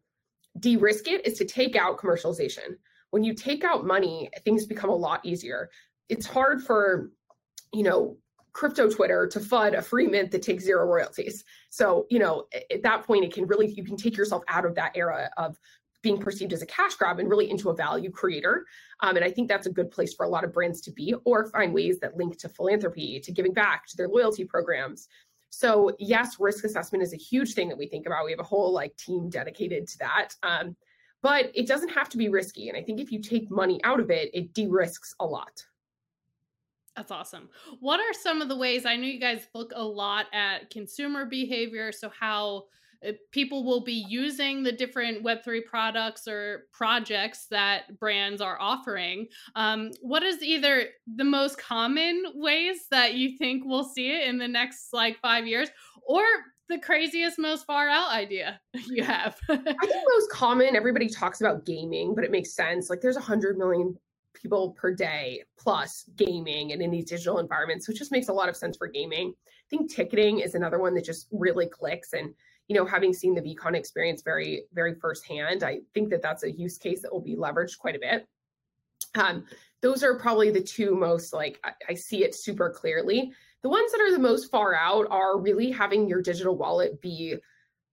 de-risk 0.59 1.07
it 1.07 1.25
is 1.25 1.37
to 1.37 1.45
take 1.45 1.75
out 1.75 1.97
commercialization. 1.97 2.75
When 3.11 3.23
you 3.23 3.33
take 3.33 3.63
out 3.63 3.85
money, 3.85 4.29
things 4.43 4.65
become 4.65 4.89
a 4.89 4.95
lot 4.95 5.25
easier. 5.25 5.69
It's 6.09 6.25
hard 6.25 6.63
for 6.63 7.11
you 7.71 7.83
know 7.83 8.17
crypto 8.53 8.89
Twitter 8.89 9.27
to 9.27 9.39
fund 9.39 9.75
a 9.75 9.81
free 9.81 10.07
mint 10.07 10.31
that 10.31 10.41
takes 10.41 10.63
zero 10.63 10.85
royalties. 10.85 11.43
So, 11.69 12.05
you 12.09 12.19
know, 12.19 12.45
at 12.71 12.83
that 12.83 13.05
point, 13.05 13.25
it 13.25 13.33
can 13.33 13.47
really, 13.47 13.71
you 13.71 13.83
can 13.83 13.97
take 13.97 14.17
yourself 14.17 14.43
out 14.47 14.65
of 14.65 14.75
that 14.75 14.91
era 14.95 15.29
of 15.37 15.59
being 16.01 16.17
perceived 16.17 16.53
as 16.53 16.61
a 16.61 16.65
cash 16.65 16.95
grab 16.95 17.19
and 17.19 17.29
really 17.29 17.49
into 17.49 17.69
a 17.69 17.75
value 17.75 18.09
creator. 18.09 18.65
Um, 19.01 19.15
and 19.17 19.25
I 19.25 19.31
think 19.31 19.47
that's 19.47 19.67
a 19.67 19.71
good 19.71 19.91
place 19.91 20.13
for 20.13 20.25
a 20.25 20.29
lot 20.29 20.43
of 20.43 20.53
brands 20.53 20.81
to 20.81 20.91
be 20.91 21.13
or 21.25 21.47
find 21.47 21.73
ways 21.73 21.99
that 21.99 22.15
link 22.15 22.37
to 22.39 22.49
philanthropy, 22.49 23.19
to 23.19 23.31
giving 23.31 23.53
back, 23.53 23.85
to 23.87 23.97
their 23.97 24.07
loyalty 24.07 24.45
programs. 24.45 25.07
So, 25.49 25.95
yes, 25.99 26.37
risk 26.39 26.63
assessment 26.63 27.03
is 27.03 27.13
a 27.13 27.17
huge 27.17 27.53
thing 27.53 27.69
that 27.69 27.77
we 27.77 27.87
think 27.87 28.05
about. 28.05 28.25
We 28.25 28.31
have 28.31 28.39
a 28.39 28.43
whole 28.43 28.71
like 28.71 28.95
team 28.97 29.29
dedicated 29.29 29.87
to 29.87 29.97
that. 29.99 30.29
Um, 30.43 30.75
but 31.21 31.51
it 31.53 31.67
doesn't 31.67 31.89
have 31.89 32.07
to 32.09 32.17
be 32.17 32.29
risky. 32.29 32.69
And 32.69 32.77
I 32.77 32.81
think 32.81 32.99
if 32.99 33.11
you 33.11 33.21
take 33.21 33.51
money 33.51 33.81
out 33.83 33.99
of 33.99 34.09
it, 34.09 34.29
it 34.33 34.53
de 34.53 34.67
risks 34.67 35.13
a 35.19 35.25
lot. 35.25 35.65
That's 36.99 37.11
awesome. 37.11 37.47
What 37.79 38.01
are 38.01 38.13
some 38.13 38.41
of 38.41 38.49
the 38.49 38.57
ways 38.57 38.85
I 38.85 38.97
know 38.97 39.07
you 39.07 39.21
guys 39.21 39.47
look 39.55 39.71
a 39.73 39.81
lot 39.81 40.25
at 40.33 40.69
consumer 40.69 41.25
behavior? 41.25 41.93
So, 41.93 42.09
how 42.09 42.65
uh, 43.07 43.13
people 43.31 43.63
will 43.63 43.85
be 43.85 44.05
using 44.09 44.63
the 44.63 44.73
different 44.73 45.23
Web3 45.23 45.63
products 45.63 46.27
or 46.27 46.65
projects 46.73 47.45
that 47.51 47.97
brands 47.99 48.41
are 48.41 48.59
offering. 48.59 49.27
Um, 49.55 49.91
what 50.01 50.23
is 50.23 50.43
either 50.43 50.87
the 51.15 51.23
most 51.23 51.57
common 51.57 52.21
ways 52.35 52.87
that 52.91 53.13
you 53.13 53.37
think 53.37 53.63
we'll 53.65 53.85
see 53.85 54.11
it 54.11 54.27
in 54.27 54.37
the 54.37 54.49
next 54.49 54.89
like 54.91 55.21
five 55.21 55.47
years, 55.47 55.69
or 56.05 56.23
the 56.67 56.79
craziest, 56.79 57.39
most 57.39 57.65
far 57.65 57.87
out 57.87 58.11
idea 58.11 58.59
you 58.89 59.05
have? 59.05 59.37
I 59.47 59.55
think 59.55 60.05
most 60.09 60.31
common, 60.31 60.75
everybody 60.75 61.07
talks 61.07 61.39
about 61.39 61.65
gaming, 61.65 62.13
but 62.13 62.25
it 62.25 62.31
makes 62.31 62.53
sense. 62.53 62.89
Like 62.89 62.99
there's 62.99 63.15
a 63.15 63.21
hundred 63.21 63.57
million 63.57 63.97
people 64.33 64.71
per 64.71 64.93
day 64.93 65.43
plus 65.57 66.05
gaming 66.15 66.71
and 66.71 66.81
in 66.81 66.91
these 66.91 67.05
digital 67.05 67.39
environments. 67.39 67.85
So 67.85 67.91
it 67.91 67.97
just 67.97 68.11
makes 68.11 68.29
a 68.29 68.33
lot 68.33 68.49
of 68.49 68.55
sense 68.55 68.77
for 68.77 68.87
gaming. 68.87 69.33
I 69.47 69.67
think 69.69 69.91
ticketing 69.91 70.39
is 70.39 70.55
another 70.55 70.79
one 70.79 70.93
that 70.95 71.05
just 71.05 71.27
really 71.31 71.67
clicks. 71.67 72.13
And, 72.13 72.33
you 72.67 72.75
know, 72.75 72.85
having 72.85 73.13
seen 73.13 73.33
the 73.33 73.41
VeeCon 73.41 73.75
experience 73.75 74.21
very, 74.21 74.63
very 74.73 74.95
firsthand, 74.95 75.63
I 75.63 75.79
think 75.93 76.09
that 76.09 76.21
that's 76.21 76.43
a 76.43 76.51
use 76.51 76.77
case 76.77 77.01
that 77.01 77.11
will 77.11 77.21
be 77.21 77.35
leveraged 77.35 77.77
quite 77.79 77.95
a 77.95 77.99
bit. 77.99 78.27
Um, 79.15 79.45
those 79.81 80.03
are 80.03 80.19
probably 80.19 80.51
the 80.51 80.61
two 80.61 80.95
most 80.95 81.33
like 81.33 81.59
I, 81.63 81.71
I 81.89 81.93
see 81.93 82.23
it 82.23 82.35
super 82.35 82.69
clearly. 82.69 83.31
The 83.61 83.69
ones 83.69 83.91
that 83.91 84.01
are 84.01 84.11
the 84.11 84.19
most 84.19 84.51
far 84.51 84.75
out 84.75 85.07
are 85.09 85.39
really 85.39 85.71
having 85.71 86.07
your 86.07 86.21
digital 86.21 86.55
wallet 86.55 87.01
be 87.01 87.37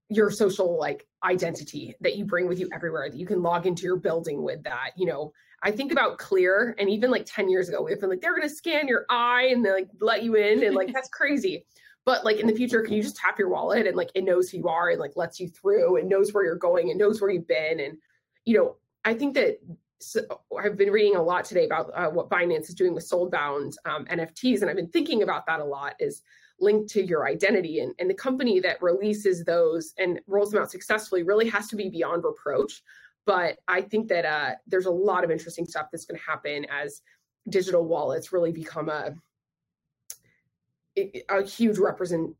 your 0.08 0.30
social 0.30 0.78
like 0.78 1.06
identity 1.24 1.94
that 2.00 2.16
you 2.16 2.24
bring 2.24 2.46
with 2.46 2.60
you 2.60 2.68
everywhere 2.72 3.10
that 3.10 3.18
you 3.18 3.26
can 3.26 3.42
log 3.42 3.66
into 3.66 3.82
your 3.82 3.96
building 3.96 4.42
with 4.42 4.62
that 4.62 4.90
you 4.96 5.04
know 5.04 5.32
i 5.62 5.70
think 5.70 5.90
about 5.90 6.18
clear 6.18 6.76
and 6.78 6.88
even 6.88 7.10
like 7.10 7.26
10 7.26 7.48
years 7.48 7.68
ago 7.68 7.82
we've 7.82 8.00
been 8.00 8.10
like 8.10 8.20
they're 8.20 8.36
going 8.36 8.48
to 8.48 8.54
scan 8.54 8.86
your 8.86 9.04
eye 9.10 9.48
and 9.50 9.64
they 9.64 9.72
like 9.72 9.88
let 10.00 10.22
you 10.22 10.36
in 10.36 10.62
and 10.62 10.76
like 10.76 10.92
that's 10.92 11.08
crazy 11.08 11.64
but 12.04 12.24
like 12.24 12.38
in 12.38 12.46
the 12.46 12.54
future 12.54 12.82
can 12.82 12.94
you 12.94 13.02
just 13.02 13.16
tap 13.16 13.38
your 13.38 13.48
wallet 13.48 13.86
and 13.86 13.96
like 13.96 14.10
it 14.14 14.22
knows 14.22 14.48
who 14.48 14.58
you 14.58 14.68
are 14.68 14.90
and 14.90 15.00
like 15.00 15.12
lets 15.16 15.40
you 15.40 15.48
through 15.48 15.96
and 15.96 16.08
knows 16.08 16.32
where 16.32 16.44
you're 16.44 16.54
going 16.54 16.90
and 16.90 16.98
knows 16.98 17.20
where 17.20 17.30
you've 17.30 17.48
been 17.48 17.80
and 17.80 17.98
you 18.44 18.56
know 18.56 18.76
i 19.04 19.12
think 19.12 19.34
that 19.34 19.58
so 19.98 20.20
I've 20.62 20.76
been 20.76 20.90
reading 20.90 21.16
a 21.16 21.22
lot 21.22 21.44
today 21.44 21.64
about 21.64 21.90
uh, 21.94 22.08
what 22.10 22.28
Binance 22.28 22.68
is 22.68 22.74
doing 22.74 22.94
with 22.94 23.08
soulbound 23.08 23.76
um, 23.86 24.04
NFTs, 24.06 24.60
and 24.60 24.70
I've 24.70 24.76
been 24.76 24.90
thinking 24.90 25.22
about 25.22 25.46
that 25.46 25.60
a 25.60 25.64
lot. 25.64 25.94
Is 25.98 26.22
linked 26.58 26.88
to 26.90 27.04
your 27.04 27.26
identity, 27.26 27.80
and, 27.80 27.94
and 27.98 28.08
the 28.08 28.14
company 28.14 28.60
that 28.60 28.80
releases 28.82 29.44
those 29.44 29.92
and 29.98 30.20
rolls 30.26 30.50
them 30.50 30.62
out 30.62 30.70
successfully 30.70 31.22
really 31.22 31.48
has 31.48 31.68
to 31.68 31.76
be 31.76 31.88
beyond 31.88 32.24
reproach. 32.24 32.82
But 33.26 33.58
I 33.66 33.82
think 33.82 34.08
that 34.08 34.24
uh, 34.24 34.54
there's 34.66 34.86
a 34.86 34.90
lot 34.90 35.24
of 35.24 35.30
interesting 35.30 35.66
stuff 35.66 35.88
that's 35.90 36.04
going 36.04 36.18
to 36.18 36.24
happen 36.24 36.64
as 36.70 37.02
digital 37.48 37.84
wallets 37.84 38.32
really 38.32 38.52
become 38.52 38.88
a 38.88 39.14
a 41.28 41.42
huge 41.42 41.76
represent 41.78 42.34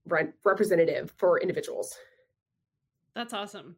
representative 0.45 1.13
for 1.19 1.39
individuals. 1.39 1.95
That's 3.17 3.33
awesome. 3.33 3.77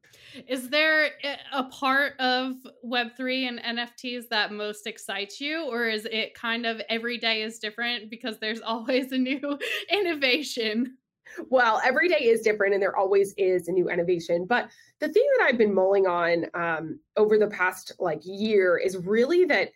Is 0.48 0.68
there 0.68 1.10
a 1.52 1.62
part 1.62 2.18
of 2.18 2.56
Web3 2.84 3.46
and 3.46 3.78
NFTs 3.78 4.28
that 4.30 4.52
most 4.52 4.84
excites 4.88 5.40
you, 5.40 5.70
or 5.70 5.86
is 5.88 6.08
it 6.10 6.34
kind 6.34 6.66
of 6.66 6.82
every 6.88 7.18
day 7.18 7.42
is 7.42 7.60
different 7.60 8.10
because 8.10 8.40
there's 8.40 8.60
always 8.66 9.12
a 9.12 9.16
new 9.16 9.56
innovation? 9.92 10.96
Well, 11.50 11.80
every 11.84 12.08
day 12.08 12.24
is 12.24 12.40
different 12.40 12.74
and 12.74 12.82
there 12.82 12.96
always 12.96 13.32
is 13.38 13.68
a 13.68 13.72
new 13.72 13.88
innovation. 13.88 14.44
But 14.44 14.70
the 14.98 15.08
thing 15.08 15.24
that 15.38 15.46
I've 15.46 15.58
been 15.58 15.74
mulling 15.74 16.08
on 16.08 16.46
um, 16.54 16.98
over 17.16 17.38
the 17.38 17.46
past 17.46 17.92
like 18.00 18.22
year 18.24 18.76
is 18.76 18.96
really 18.96 19.44
that 19.44 19.70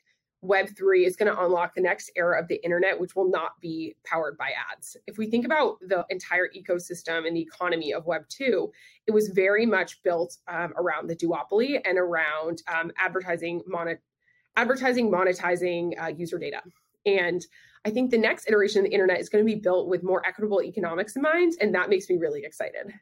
Web3 0.45 1.07
is 1.07 1.15
going 1.15 1.33
to 1.33 1.41
unlock 1.41 1.75
the 1.75 1.81
next 1.81 2.11
era 2.17 2.41
of 2.41 2.49
the 2.49 2.63
internet, 2.65 2.99
which 2.99 3.15
will 3.15 3.31
not 3.31 3.61
be 3.61 3.95
powered 4.05 4.37
by 4.37 4.51
ads. 4.73 4.97
If 5.07 5.17
we 5.17 5.31
think 5.31 5.45
about 5.47 5.79
the 5.81 6.05
entire 6.11 6.49
ecosystem 6.49 7.27
and 7.27 7.37
the 7.37 7.41
economy 7.41 7.93
of 7.93 8.07
Web2, 8.07 8.69
it 9.07 9.13
was 9.13 9.29
very 9.29 9.67
much 9.67 10.03
built 10.03 10.39
um, 10.49 10.73
around 10.77 11.09
the 11.09 11.17
duopoly 11.17 11.81
and 11.85 11.97
around 11.97 12.63
um, 12.73 12.91
advertising, 12.99 13.63
advertising, 14.57 15.11
monetizing 15.11 16.03
uh, 16.03 16.09
user 16.09 16.39
data. 16.39 16.63
And 17.07 17.45
I 17.85 17.91
think 17.91 18.11
the 18.11 18.19
next 18.19 18.49
iteration 18.49 18.81
of 18.81 18.87
the 18.87 18.93
internet 18.93 19.21
is 19.21 19.29
going 19.29 19.45
to 19.45 19.53
be 19.55 19.61
built 19.61 19.89
with 19.89 20.03
more 20.03 20.27
equitable 20.27 20.63
economics 20.63 21.15
in 21.15 21.23
mind. 21.23 21.55
And 21.61 21.75
that 21.75 21.89
makes 21.89 22.09
me 22.09 22.17
really 22.17 22.45
excited. 22.45 22.93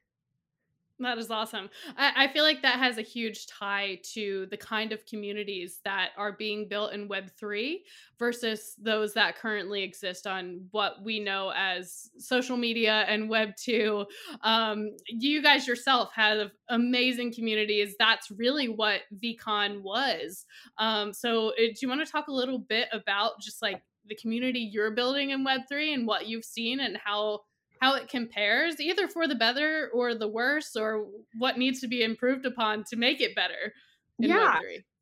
That 1.00 1.16
is 1.16 1.30
awesome. 1.30 1.70
I, 1.96 2.24
I, 2.24 2.28
feel 2.28 2.44
like 2.44 2.60
that 2.60 2.78
has 2.78 2.98
a 2.98 3.02
huge 3.02 3.46
tie 3.46 3.98
to 4.12 4.46
the 4.50 4.56
kind 4.58 4.92
of 4.92 5.06
communities 5.06 5.80
that 5.84 6.10
are 6.18 6.32
being 6.32 6.68
built 6.68 6.92
in 6.92 7.08
Web3 7.08 7.78
versus 8.18 8.74
those 8.78 9.14
that 9.14 9.36
currently 9.36 9.82
exist 9.82 10.26
on 10.26 10.66
what 10.72 11.02
we 11.02 11.18
know 11.18 11.52
as 11.56 12.10
social 12.18 12.58
media 12.58 13.06
and 13.08 13.30
Web2. 13.30 14.04
Um, 14.42 14.90
you 15.06 15.42
guys 15.42 15.66
yourself 15.66 16.10
have 16.14 16.50
amazing 16.68 17.32
communities. 17.32 17.94
That's 17.98 18.30
really 18.30 18.68
what 18.68 19.00
VeeCon 19.22 19.80
was. 19.80 20.44
Um, 20.76 21.14
so, 21.14 21.48
uh, 21.52 21.54
do 21.56 21.74
you 21.80 21.88
want 21.88 22.04
to 22.04 22.12
talk 22.12 22.28
a 22.28 22.32
little 22.32 22.58
bit 22.58 22.88
about 22.92 23.40
just 23.40 23.62
like 23.62 23.82
the 24.06 24.16
community 24.16 24.60
you're 24.60 24.90
building 24.90 25.30
in 25.30 25.46
Web3 25.46 25.94
and 25.94 26.06
what 26.06 26.26
you've 26.26 26.44
seen 26.44 26.80
and 26.80 26.98
how? 27.02 27.40
How 27.80 27.94
it 27.94 28.08
compares, 28.08 28.80
either 28.80 29.08
for 29.08 29.26
the 29.26 29.34
better 29.34 29.90
or 29.94 30.14
the 30.14 30.28
worse, 30.28 30.76
or 30.76 31.06
what 31.38 31.58
needs 31.58 31.80
to 31.80 31.88
be 31.88 32.02
improved 32.02 32.44
upon 32.44 32.84
to 32.84 32.96
make 32.96 33.20
it 33.20 33.34
better. 33.34 33.72
yeah. 34.18 34.58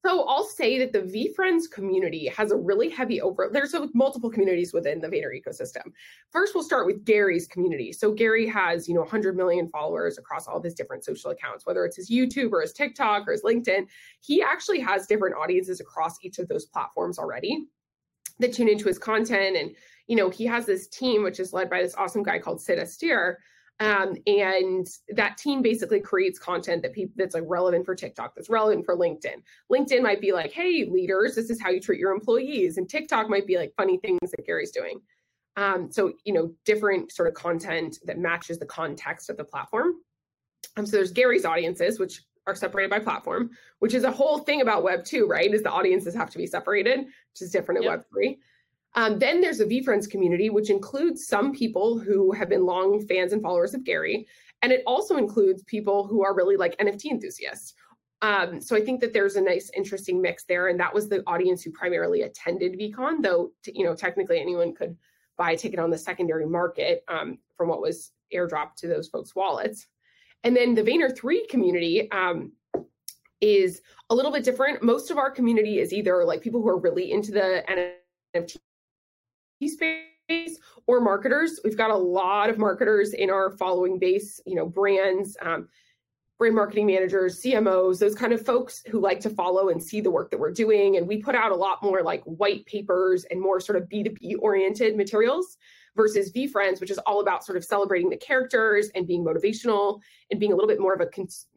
So 0.06 0.22
I'll 0.28 0.44
say 0.44 0.78
that 0.78 0.92
the 0.92 1.00
VeeFriends 1.00 1.68
community 1.70 2.28
has 2.28 2.52
a 2.52 2.56
really 2.56 2.88
heavy 2.88 3.20
over. 3.20 3.50
There's 3.52 3.74
multiple 3.94 4.30
communities 4.30 4.72
within 4.72 5.00
the 5.00 5.08
Vayner 5.08 5.32
ecosystem. 5.36 5.92
First, 6.30 6.54
we'll 6.54 6.62
start 6.62 6.86
with 6.86 7.04
Gary's 7.04 7.48
community. 7.48 7.92
So 7.92 8.12
Gary 8.12 8.46
has, 8.46 8.88
you 8.88 8.94
know, 8.94 9.00
100 9.00 9.36
million 9.36 9.68
followers 9.68 10.16
across 10.16 10.46
all 10.46 10.56
of 10.56 10.62
his 10.62 10.74
different 10.74 11.04
social 11.04 11.32
accounts, 11.32 11.66
whether 11.66 11.84
it's 11.84 11.96
his 11.96 12.08
YouTube 12.08 12.52
or 12.52 12.62
his 12.62 12.72
TikTok 12.72 13.26
or 13.26 13.32
his 13.32 13.42
LinkedIn. 13.42 13.86
He 14.20 14.40
actually 14.40 14.78
has 14.80 15.08
different 15.08 15.34
audiences 15.36 15.80
across 15.80 16.16
each 16.22 16.38
of 16.38 16.46
those 16.46 16.66
platforms 16.66 17.18
already 17.18 17.66
that 18.38 18.52
tune 18.52 18.68
into 18.68 18.86
his 18.86 19.00
content 19.00 19.56
and 19.56 19.74
you 20.08 20.16
know, 20.16 20.30
he 20.30 20.46
has 20.46 20.66
this 20.66 20.88
team, 20.88 21.22
which 21.22 21.38
is 21.38 21.52
led 21.52 21.70
by 21.70 21.82
this 21.82 21.94
awesome 21.94 22.22
guy 22.22 22.38
called 22.38 22.60
Sid 22.60 22.78
Astier. 22.78 23.36
Um, 23.80 24.16
and 24.26 24.88
that 25.10 25.38
team 25.38 25.62
basically 25.62 26.00
creates 26.00 26.38
content 26.38 26.82
that 26.82 26.92
people 26.92 27.14
that's 27.16 27.34
like 27.34 27.44
relevant 27.46 27.84
for 27.86 27.94
TikTok, 27.94 28.34
that's 28.34 28.50
relevant 28.50 28.84
for 28.84 28.96
LinkedIn. 28.96 29.36
LinkedIn 29.70 30.02
might 30.02 30.20
be 30.20 30.32
like, 30.32 30.50
hey, 30.50 30.88
leaders, 30.90 31.36
this 31.36 31.48
is 31.48 31.62
how 31.62 31.70
you 31.70 31.80
treat 31.80 32.00
your 32.00 32.10
employees. 32.10 32.76
And 32.76 32.88
TikTok 32.88 33.28
might 33.28 33.46
be 33.46 33.56
like 33.56 33.72
funny 33.76 33.98
things 33.98 34.18
that 34.22 34.44
Gary's 34.44 34.72
doing. 34.72 35.00
Um, 35.56 35.92
so, 35.92 36.12
you 36.24 36.32
know, 36.32 36.52
different 36.64 37.12
sort 37.12 37.28
of 37.28 37.34
content 37.34 37.98
that 38.04 38.18
matches 38.18 38.58
the 38.58 38.66
context 38.66 39.30
of 39.30 39.36
the 39.36 39.44
platform. 39.44 39.92
Um, 40.76 40.86
so 40.86 40.96
there's 40.96 41.12
Gary's 41.12 41.44
audiences, 41.44 42.00
which 42.00 42.22
are 42.48 42.54
separated 42.54 42.90
by 42.90 42.98
platform, 42.98 43.50
which 43.78 43.94
is 43.94 44.04
a 44.04 44.10
whole 44.10 44.38
thing 44.38 44.60
about 44.60 44.82
Web 44.82 45.04
2, 45.04 45.26
right? 45.26 45.52
Is 45.52 45.62
the 45.62 45.70
audiences 45.70 46.14
have 46.14 46.30
to 46.30 46.38
be 46.38 46.46
separated, 46.46 47.00
which 47.00 47.42
is 47.42 47.50
different 47.50 47.78
in 47.78 47.84
yep. 47.84 47.98
Web 47.98 48.04
3. 48.12 48.38
Um, 48.94 49.18
then 49.18 49.40
there's 49.40 49.60
a 49.60 49.66
VeeFriends 49.66 50.10
community, 50.10 50.50
which 50.50 50.70
includes 50.70 51.26
some 51.26 51.52
people 51.52 51.98
who 51.98 52.32
have 52.32 52.48
been 52.48 52.64
long 52.64 53.06
fans 53.06 53.32
and 53.32 53.42
followers 53.42 53.74
of 53.74 53.84
Gary. 53.84 54.26
And 54.62 54.72
it 54.72 54.82
also 54.86 55.16
includes 55.16 55.62
people 55.64 56.06
who 56.06 56.24
are 56.24 56.34
really 56.34 56.56
like 56.56 56.76
NFT 56.78 57.10
enthusiasts. 57.10 57.74
Um, 58.22 58.60
so 58.60 58.74
I 58.74 58.80
think 58.80 59.00
that 59.00 59.12
there's 59.12 59.36
a 59.36 59.40
nice, 59.40 59.70
interesting 59.76 60.20
mix 60.20 60.44
there. 60.44 60.68
And 60.68 60.80
that 60.80 60.92
was 60.92 61.08
the 61.08 61.22
audience 61.26 61.62
who 61.62 61.70
primarily 61.70 62.22
attended 62.22 62.78
VeeCon, 62.78 63.22
though, 63.22 63.52
t- 63.62 63.72
you 63.74 63.84
know, 63.84 63.94
technically 63.94 64.40
anyone 64.40 64.74
could 64.74 64.96
buy 65.36 65.52
a 65.52 65.56
ticket 65.56 65.78
on 65.78 65.90
the 65.90 65.98
secondary 65.98 66.46
market 66.46 67.04
um, 67.06 67.38
from 67.56 67.68
what 67.68 67.80
was 67.80 68.10
airdropped 68.34 68.74
to 68.78 68.88
those 68.88 69.08
folks' 69.08 69.36
wallets. 69.36 69.86
And 70.42 70.56
then 70.56 70.74
the 70.74 70.82
Vayner 70.82 71.16
3 71.16 71.46
community 71.46 72.10
um, 72.10 72.52
is 73.40 73.80
a 74.10 74.14
little 74.14 74.32
bit 74.32 74.44
different. 74.44 74.82
Most 74.82 75.10
of 75.10 75.18
our 75.18 75.30
community 75.30 75.78
is 75.78 75.92
either 75.92 76.24
like 76.24 76.40
people 76.40 76.60
who 76.60 76.68
are 76.68 76.78
really 76.78 77.12
into 77.12 77.30
the 77.30 77.64
NFT 78.34 78.56
space 79.66 80.58
or 80.86 81.00
marketers. 81.00 81.58
We've 81.64 81.76
got 81.76 81.90
a 81.90 81.96
lot 81.96 82.50
of 82.50 82.58
marketers 82.58 83.14
in 83.14 83.30
our 83.30 83.50
following 83.50 83.98
base, 83.98 84.40
you 84.46 84.54
know, 84.54 84.66
brands, 84.66 85.36
um, 85.42 85.68
brand 86.38 86.54
marketing 86.54 86.86
managers, 86.86 87.42
CMOs, 87.42 87.98
those 87.98 88.14
kind 88.14 88.32
of 88.32 88.44
folks 88.44 88.82
who 88.88 89.00
like 89.00 89.18
to 89.20 89.30
follow 89.30 89.70
and 89.70 89.82
see 89.82 90.00
the 90.00 90.10
work 90.10 90.30
that 90.30 90.38
we're 90.38 90.52
doing. 90.52 90.96
And 90.96 91.08
we 91.08 91.16
put 91.20 91.34
out 91.34 91.50
a 91.50 91.56
lot 91.56 91.82
more 91.82 92.02
like 92.02 92.22
white 92.24 92.64
papers 92.66 93.24
and 93.24 93.40
more 93.40 93.58
sort 93.58 93.76
of 93.76 93.88
B2B 93.88 94.36
oriented 94.38 94.96
materials 94.96 95.56
versus 95.96 96.30
VeeFriends, 96.32 96.80
which 96.80 96.92
is 96.92 96.98
all 96.98 97.20
about 97.20 97.44
sort 97.44 97.58
of 97.58 97.64
celebrating 97.64 98.08
the 98.08 98.16
characters 98.16 98.88
and 98.94 99.06
being 99.06 99.24
motivational 99.24 100.00
and 100.30 100.38
being 100.38 100.52
a 100.52 100.54
little 100.54 100.68
bit 100.68 100.80
more 100.80 100.94
of 100.94 101.00
a, 101.00 101.08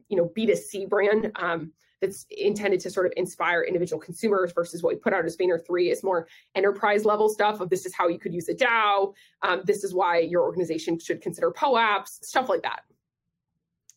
you 0.10 0.18
know, 0.18 0.32
B2C 0.36 0.90
brand. 0.90 1.32
Um, 1.36 1.74
that's 2.02 2.26
intended 2.30 2.80
to 2.82 2.90
sort 2.90 3.06
of 3.06 3.14
inspire 3.16 3.64
individual 3.64 4.00
consumers 4.00 4.52
versus 4.52 4.82
what 4.84 4.94
we 4.94 5.00
put 5.00 5.14
out 5.14 5.26
as 5.26 5.38
Vayner 5.38 5.64
3 5.66 5.92
is 5.92 6.04
more 6.04 6.28
enterprise 6.56 7.06
level 7.06 7.30
stuff 7.30 7.62
of 7.62 7.70
this 7.70 7.86
is 7.86 7.94
how 7.94 8.08
you 8.08 8.20
could 8.20 8.34
use 8.34 8.50
a 8.50 8.56
DAO. 8.56 9.14
Um, 9.44 9.62
this 9.66 9.84
is 9.84 9.94
why 9.94 10.20
your 10.20 10.42
organization 10.42 11.00
should 11.00 11.22
consider 11.22 11.52
POAPs, 11.52 12.24
stuff 12.24 12.50
like 12.50 12.64
that. 12.64 12.82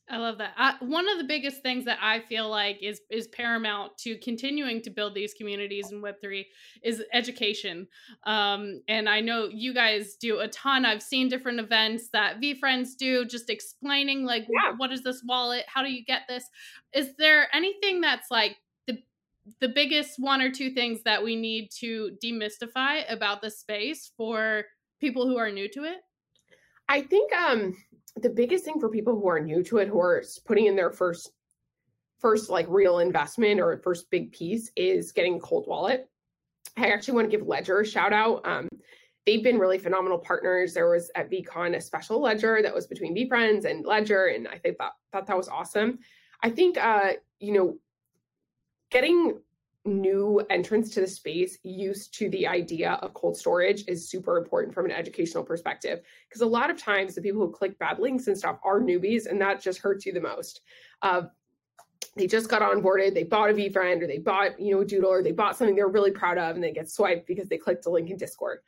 I 0.06 0.18
love 0.18 0.36
that. 0.38 0.52
I, 0.58 0.74
one 0.80 1.08
of 1.08 1.16
the 1.16 1.24
biggest 1.24 1.62
things 1.62 1.86
that 1.86 1.98
I 2.02 2.20
feel 2.20 2.50
like 2.50 2.82
is 2.82 3.00
is 3.10 3.26
paramount 3.28 3.96
to 3.98 4.18
continuing 4.18 4.82
to 4.82 4.90
build 4.90 5.14
these 5.14 5.32
communities 5.32 5.92
in 5.92 6.02
Web 6.02 6.16
three 6.20 6.46
is 6.82 7.02
education. 7.14 7.88
Um, 8.24 8.82
and 8.86 9.08
I 9.08 9.20
know 9.20 9.48
you 9.50 9.72
guys 9.72 10.16
do 10.16 10.40
a 10.40 10.48
ton. 10.48 10.84
I've 10.84 11.02
seen 11.02 11.30
different 11.30 11.58
events 11.58 12.10
that 12.12 12.38
VeeFriends 12.38 12.96
do, 12.98 13.24
just 13.24 13.48
explaining 13.48 14.24
like 14.26 14.46
yeah. 14.50 14.72
what 14.76 14.92
is 14.92 15.02
this 15.02 15.22
wallet, 15.26 15.64
how 15.68 15.82
do 15.82 15.90
you 15.90 16.04
get 16.04 16.22
this. 16.28 16.44
Is 16.92 17.16
there 17.16 17.48
anything 17.54 18.02
that's 18.02 18.30
like 18.30 18.58
the 18.86 18.98
the 19.60 19.68
biggest 19.68 20.18
one 20.18 20.42
or 20.42 20.50
two 20.50 20.70
things 20.70 21.02
that 21.04 21.24
we 21.24 21.34
need 21.34 21.70
to 21.80 22.10
demystify 22.22 23.10
about 23.10 23.40
the 23.40 23.50
space 23.50 24.10
for 24.18 24.64
people 25.00 25.26
who 25.26 25.38
are 25.38 25.50
new 25.50 25.68
to 25.70 25.84
it? 25.84 25.96
I 26.90 27.00
think 27.00 27.32
um 27.32 27.74
the 28.20 28.30
biggest 28.30 28.64
thing 28.64 28.78
for 28.80 28.88
people 28.88 29.14
who 29.14 29.28
are 29.28 29.40
new 29.40 29.62
to 29.64 29.78
it, 29.78 29.88
who 29.88 30.00
are 30.00 30.22
putting 30.44 30.66
in 30.66 30.76
their 30.76 30.90
first 30.90 31.30
first 32.20 32.48
like 32.48 32.66
real 32.68 33.00
investment 33.00 33.60
or 33.60 33.76
first 33.78 34.10
big 34.10 34.32
piece 34.32 34.70
is 34.76 35.12
getting 35.12 35.36
a 35.36 35.40
cold 35.40 35.66
wallet. 35.66 36.08
I 36.76 36.88
actually 36.88 37.14
want 37.14 37.30
to 37.30 37.36
give 37.36 37.46
Ledger 37.46 37.80
a 37.80 37.86
shout 37.86 38.12
out. 38.12 38.46
Um, 38.46 38.68
they've 39.26 39.42
been 39.42 39.58
really 39.58 39.78
phenomenal 39.78 40.18
partners. 40.18 40.74
There 40.74 40.90
was 40.90 41.10
at 41.14 41.30
VeeCon 41.30 41.76
a 41.76 41.80
special 41.80 42.20
ledger 42.20 42.60
that 42.62 42.74
was 42.74 42.86
between 42.86 43.14
VeeFriends 43.14 43.64
and 43.64 43.84
Ledger, 43.84 44.26
and 44.26 44.48
I 44.48 44.58
think 44.58 44.78
that 44.78 44.92
thought 45.12 45.26
that 45.26 45.36
was 45.36 45.48
awesome. 45.48 45.98
I 46.42 46.50
think 46.50 46.78
uh, 46.78 47.12
you 47.40 47.52
know, 47.52 47.78
getting 48.90 49.38
new 49.84 50.40
entrants 50.50 50.90
to 50.90 51.00
the 51.00 51.06
space 51.06 51.58
used 51.62 52.14
to 52.14 52.30
the 52.30 52.46
idea 52.46 52.92
of 53.02 53.12
cold 53.14 53.36
storage 53.36 53.84
is 53.86 54.08
super 54.08 54.38
important 54.38 54.74
from 54.74 54.86
an 54.86 54.90
educational 54.90 55.44
perspective. 55.44 56.00
Because 56.28 56.40
a 56.40 56.46
lot 56.46 56.70
of 56.70 56.78
times 56.78 57.14
the 57.14 57.20
people 57.20 57.40
who 57.40 57.52
click 57.52 57.78
bad 57.78 57.98
links 57.98 58.26
and 58.26 58.36
stuff 58.36 58.58
are 58.64 58.80
newbies 58.80 59.26
and 59.26 59.40
that 59.40 59.60
just 59.60 59.80
hurts 59.80 60.06
you 60.06 60.12
the 60.12 60.20
most. 60.20 60.62
Uh, 61.02 61.22
they 62.16 62.26
just 62.26 62.48
got 62.48 62.62
onboarded 62.62 63.12
they 63.12 63.24
bought 63.24 63.50
a 63.50 63.52
VeeFriend 63.52 64.00
or 64.00 64.06
they 64.06 64.18
bought 64.18 64.58
you 64.60 64.72
know 64.72 64.82
a 64.82 64.84
doodle 64.84 65.10
or 65.10 65.22
they 65.22 65.32
bought 65.32 65.56
something 65.56 65.74
they're 65.74 65.88
really 65.88 66.12
proud 66.12 66.38
of 66.38 66.54
and 66.54 66.62
they 66.62 66.70
get 66.72 66.88
swiped 66.88 67.26
because 67.26 67.48
they 67.48 67.58
clicked 67.58 67.86
a 67.86 67.90
link 67.90 68.08
in 68.08 68.16
discord. 68.16 68.60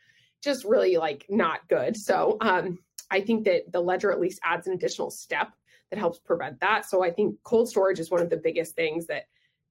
Just 0.42 0.64
really 0.64 0.96
like 0.96 1.25
not 1.28 1.66
good. 1.68 1.96
So 1.96 2.37
um, 2.40 2.78
i 3.11 3.20
think 3.20 3.44
that 3.44 3.70
the 3.73 3.80
ledger 3.80 4.11
at 4.11 4.20
least 4.20 4.40
adds 4.42 4.66
an 4.66 4.73
additional 4.73 5.11
step 5.11 5.52
that 5.90 5.99
helps 5.99 6.18
prevent 6.18 6.58
that. 6.61 6.85
So 6.85 7.02
i 7.02 7.11
think 7.11 7.37
cold 7.44 7.68
storage 7.68 8.00
is 8.00 8.11
one 8.11 8.20
of 8.20 8.28
the 8.28 8.37
biggest 8.37 8.75
things 8.75 9.06
that 9.06 9.26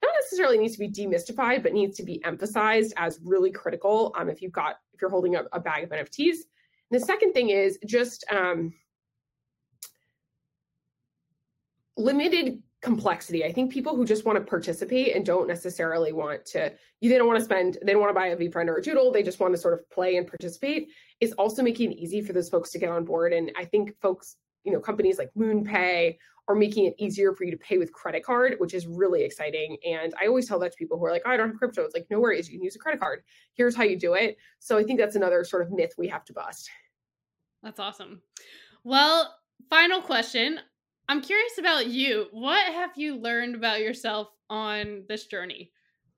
not 0.06 0.16
necessarily 0.22 0.58
needs 0.58 0.74
to 0.74 0.80
be 0.80 0.90
demystified, 0.90 1.64
but 1.64 1.74
needs 1.74 1.98
to 1.98 2.04
be 2.04 2.24
emphasized 2.24 2.94
as 2.98 3.20
really 3.24 3.52
critical 3.52 4.14
um, 4.18 4.30
if 4.30 4.42
you've 4.42 4.52
got 4.52 4.76
if 4.94 5.02
you're 5.02 5.10
holding 5.10 5.36
a, 5.36 5.44
a 5.52 5.60
bag 5.60 5.84
of 5.84 5.90
NFTs. 5.90 6.38
And 6.92 7.02
the 7.02 7.06
second 7.06 7.34
thing 7.34 7.50
is 7.50 7.78
just 7.86 8.24
um, 8.32 8.74
limited 11.98 12.62
complexity. 12.82 13.44
I 13.44 13.52
think 13.52 13.72
people 13.72 13.96
who 13.96 14.06
just 14.06 14.26
want 14.26 14.38
to 14.38 14.46
participate 14.46 15.16
and 15.16 15.26
don't 15.26 15.48
necessarily 15.48 16.14
want 16.14 16.46
to, 16.48 16.72
you 17.02 17.10
they 17.10 17.18
don't 17.18 17.28
want 17.28 17.40
to 17.40 17.46
spend, 17.46 17.80
they 17.84 17.94
don't 17.94 18.02
want 18.02 18.12
to 18.12 18.20
buy 18.20 18.28
a 18.28 18.38
VeeFriend 18.38 18.68
or 18.68 18.78
a 18.78 18.82
Doodle. 18.82 19.12
They 19.12 19.24
just 19.24 19.40
want 19.40 19.54
to 19.54 19.58
sort 19.58 19.74
of 19.74 19.90
play 19.90 20.18
and 20.18 20.28
participate. 20.28 20.90
Is 21.20 21.34
also 21.34 21.64
making 21.64 21.92
it 21.92 21.98
easy 21.98 22.22
for 22.22 22.34
those 22.34 22.50
folks 22.50 22.72
to 22.72 22.80
get 22.80 22.90
on 22.90 23.04
board. 23.06 23.34
And 23.34 23.52
I 23.58 23.66
think 23.66 23.96
folks, 24.02 24.36
you 24.64 24.72
know, 24.72 24.80
companies 24.80 25.18
like 25.18 25.32
MoonPay 25.38 26.18
are 26.48 26.56
making 26.56 26.86
it 26.86 26.94
easier 26.98 27.34
for 27.34 27.44
you 27.44 27.52
to 27.52 27.58
pay 27.58 27.78
with 27.78 27.92
credit 27.92 28.24
card, 28.24 28.56
which 28.60 28.74
is 28.74 28.86
really 28.86 29.24
exciting. 29.24 29.78
And 29.86 30.14
I 30.22 30.28
always 30.28 30.48
tell 30.48 30.60
that 30.60 30.72
to 30.72 30.78
people 30.78 30.98
who 30.98 31.06
are 31.06 31.12
like, 31.12 31.24
oh, 31.26 31.32
I 31.32 31.38
don't 31.38 31.50
have 31.50 31.58
crypto. 31.58 31.84
It's 31.84 31.96
like, 31.96 32.08
no 32.10 32.20
worries, 32.20 32.50
you 32.50 32.58
can 32.58 32.64
use 32.64 32.76
a 32.76 32.80
credit 32.80 33.00
card. 33.00 33.24
Here's 33.54 33.76
how 33.76 33.84
you 33.84 33.98
do 33.98 34.14
it. 34.14 34.38
So 34.60 34.78
I 34.78 34.84
think 34.84 35.00
that's 35.00 35.16
another 35.16 35.44
sort 35.44 35.64
of 35.64 35.72
myth 35.72 35.94
we 35.98 36.08
have 36.08 36.24
to 36.26 36.34
bust. 36.34 36.70
That's 37.64 37.80
awesome. 37.80 38.22
Well, 38.84 39.34
final 39.70 40.02
question. 40.02 40.60
I'm 41.10 41.22
curious 41.22 41.58
about 41.58 41.88
you. 41.88 42.28
What 42.32 42.74
have 42.74 42.92
you 42.96 43.18
learned 43.18 43.56
about 43.56 43.82
yourself 43.82 44.30
on 44.50 45.04
this 45.08 45.26
journey? 45.26 45.72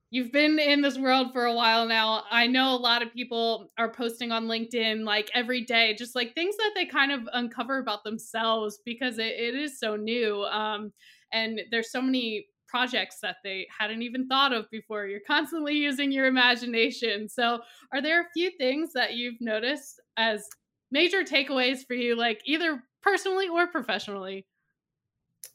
You've 0.09 0.31
been 0.31 0.57
in 0.57 0.81
this 0.81 0.97
world 0.97 1.33
for 1.33 1.45
a 1.45 1.53
while 1.53 1.85
now. 1.85 2.23
I 2.31 2.47
know 2.47 2.73
a 2.73 2.77
lot 2.77 3.01
of 3.01 3.13
people 3.13 3.69
are 3.77 3.91
posting 3.91 4.31
on 4.31 4.47
LinkedIn 4.47 5.03
like 5.03 5.29
every 5.33 5.65
day, 5.65 5.95
just 5.95 6.15
like 6.15 6.33
things 6.33 6.55
that 6.57 6.71
they 6.75 6.85
kind 6.85 7.11
of 7.11 7.27
uncover 7.33 7.79
about 7.79 8.03
themselves 8.03 8.79
because 8.85 9.19
it, 9.19 9.35
it 9.37 9.55
is 9.55 9.79
so 9.79 9.97
new. 9.97 10.43
Um, 10.45 10.93
and 11.33 11.59
there's 11.71 11.91
so 11.91 12.01
many 12.01 12.47
projects 12.69 13.17
that 13.21 13.37
they 13.43 13.67
hadn't 13.77 14.01
even 14.01 14.27
thought 14.27 14.53
of 14.53 14.69
before. 14.71 15.07
You're 15.07 15.19
constantly 15.27 15.75
using 15.75 16.11
your 16.11 16.27
imagination. 16.27 17.27
So, 17.27 17.59
are 17.91 18.01
there 18.01 18.21
a 18.21 18.29
few 18.33 18.51
things 18.57 18.93
that 18.93 19.15
you've 19.15 19.41
noticed 19.41 19.99
as 20.15 20.47
major 20.89 21.23
takeaways 21.23 21.85
for 21.85 21.95
you, 21.95 22.15
like 22.15 22.41
either 22.45 22.81
personally 23.01 23.49
or 23.49 23.67
professionally? 23.67 24.45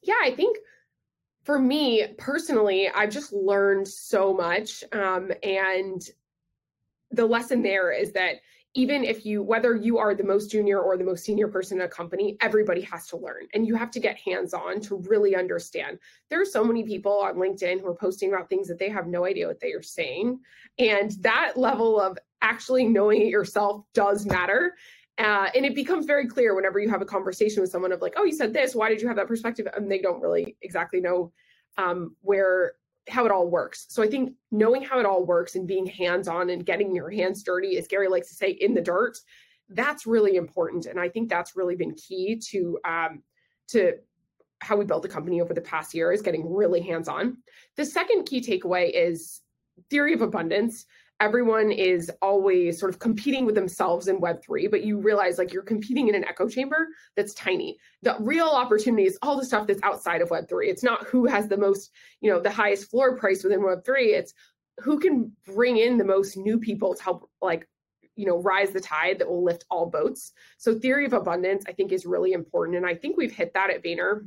yeah, 0.03 0.15
I 0.23 0.33
think 0.33 0.59
for 1.45 1.59
me 1.59 2.07
personally, 2.19 2.89
I've 2.89 3.11
just 3.11 3.33
learned 3.33 3.89
so 3.89 4.33
much. 4.33 4.85
Um, 4.93 5.31
and 5.43 6.03
the 7.11 7.27
lesson 7.27 7.63
there 7.63 7.93
is 7.93 8.13
that 8.13 8.37
even 8.75 9.05
if 9.05 9.27
you, 9.27 9.43
whether 9.43 9.75
you 9.75 9.99
are 9.99 10.15
the 10.15 10.25
most 10.25 10.51
junior 10.51 10.81
or 10.81 10.97
the 10.97 11.05
most 11.05 11.25
senior 11.25 11.47
person 11.47 11.79
in 11.79 11.85
a 11.85 11.89
company, 11.89 12.39
everybody 12.41 12.81
has 12.81 13.07
to 13.09 13.19
learn 13.19 13.47
and 13.53 13.67
you 13.67 13.75
have 13.75 13.91
to 13.91 14.01
get 14.01 14.17
hands 14.17 14.55
on 14.55 14.81
to 14.81 14.97
really 15.09 15.37
understand. 15.37 15.99
There 16.31 16.41
are 16.41 16.47
so 16.47 16.65
many 16.65 16.83
people 16.83 17.19
on 17.19 17.35
LinkedIn 17.35 17.81
who 17.81 17.89
are 17.89 17.95
posting 17.95 18.33
about 18.33 18.49
things 18.49 18.69
that 18.69 18.79
they 18.79 18.89
have 18.89 19.07
no 19.07 19.27
idea 19.27 19.47
what 19.47 19.61
they 19.61 19.73
are 19.73 19.83
saying. 19.83 20.41
And 20.79 21.11
that 21.21 21.59
level 21.59 22.01
of 22.01 22.17
actually 22.41 22.87
knowing 22.87 23.21
it 23.21 23.29
yourself 23.29 23.85
does 23.93 24.25
matter. 24.25 24.75
Uh, 25.19 25.49
and 25.55 25.67
it 25.67 25.75
becomes 25.75 26.07
very 26.07 26.27
clear 26.27 26.55
whenever 26.55 26.81
you 26.81 26.89
have 26.89 27.03
a 27.03 27.07
conversation 27.07 27.61
with 27.61 27.71
someone 27.71 27.93
of 27.93 28.01
like, 28.01 28.15
oh, 28.17 28.25
you 28.25 28.35
said 28.35 28.53
this. 28.53 28.75
Why 28.75 28.89
did 28.89 29.01
you 29.01 29.09
have 29.09 29.17
that 29.17 29.29
perspective? 29.29 29.67
And 29.77 29.91
they 29.91 30.01
don't 30.01 30.21
really 30.21 30.57
exactly 30.63 31.01
know 31.01 31.33
um, 31.77 32.17
where 32.23 32.73
how 33.09 33.27
it 33.27 33.33
all 33.33 33.49
works. 33.49 33.87
So 33.89 34.03
I 34.03 34.09
think 34.09 34.33
knowing 34.51 34.83
how 34.83 35.01
it 35.01 35.07
all 35.07 35.25
works 35.25 35.55
and 35.55 35.67
being 35.67 35.87
hands 35.87 36.29
on 36.29 36.51
and 36.51 36.65
getting 36.65 36.95
your 36.95 37.11
hands 37.11 37.43
dirty, 37.43 37.77
as 37.77 37.89
Gary 37.89 38.09
likes 38.09 38.29
to 38.29 38.35
say, 38.35 38.51
in 38.51 38.75
the 38.75 38.81
dirt, 38.81 39.19
that's 39.71 40.07
really 40.07 40.37
important. 40.37 40.87
And 40.87 41.01
I 41.01 41.09
think 41.09 41.29
that's 41.29 41.57
really 41.57 41.77
been 41.77 41.95
key 41.95 42.41
to 42.51 42.79
um, 42.85 43.23
to 43.69 43.95
how 44.61 44.77
we 44.77 44.85
built 44.85 45.03
the 45.03 45.09
company 45.09 45.41
over 45.41 45.53
the 45.53 45.61
past 45.61 45.93
year 45.93 46.13
is 46.13 46.23
getting 46.23 46.53
really 46.53 46.81
hands 46.81 47.09
on. 47.09 47.39
The 47.77 47.85
second 47.85 48.25
key 48.25 48.41
takeaway 48.41 48.93
is 48.95 49.41
theory 49.91 50.15
of 50.15 50.23
abundance 50.23 50.87
everyone 51.23 51.71
is 51.71 52.11
always 52.21 52.81
sort 52.81 52.93
of 52.93 52.99
competing 52.99 53.47
with 53.47 53.55
themselves 53.55 54.09
in 54.09 54.21
web3 54.21 54.69
but 54.69 54.83
you 54.83 54.99
realize 54.99 55.39
like 55.39 55.53
you're 55.53 55.63
competing 55.63 56.09
in 56.09 56.17
an 56.17 56.25
echo 56.25 56.49
chamber 56.49 56.89
that's 57.17 57.33
tiny. 57.33 57.79
The 58.03 58.17
real 58.19 58.49
opportunity 58.49 59.05
is 59.05 59.17
all 59.23 59.37
the 59.37 59.45
stuff 59.45 59.69
that's 59.69 59.83
outside 59.85 60.21
of 60.21 60.31
web3 60.31 60.69
it's 60.69 60.83
not 60.83 61.07
who 61.07 61.25
has 61.27 61.47
the 61.47 61.57
most 61.57 61.93
you 62.21 62.29
know 62.29 62.41
the 62.41 62.51
highest 62.51 62.91
floor 62.91 63.17
price 63.17 63.45
within 63.45 63.61
web3 63.61 64.19
it's 64.19 64.35
who 64.79 64.99
can 64.99 65.31
bring 65.47 65.77
in 65.77 65.97
the 65.97 66.05
most 66.05 66.37
new 66.37 66.59
people 66.59 66.93
to 66.93 67.03
help 67.03 67.31
like 67.41 67.69
you 68.17 68.27
know 68.27 68.43
rise 68.43 68.71
the 68.73 68.81
tide 68.81 69.21
that 69.21 69.29
will 69.29 69.45
lift 69.45 69.65
all 69.71 69.87
boats. 69.87 70.33
So 70.59 70.75
theory 70.75 71.07
of 71.07 71.13
abundance 71.13 71.65
i 71.69 71.73
think 71.73 71.93
is 71.93 72.05
really 72.05 72.33
important 72.33 72.77
and 72.77 72.87
i 72.87 72.97
think 72.97 73.17
we've 73.17 73.39
hit 73.41 73.55
that 73.55 73.71
at 73.71 73.85
vayner 73.85 74.27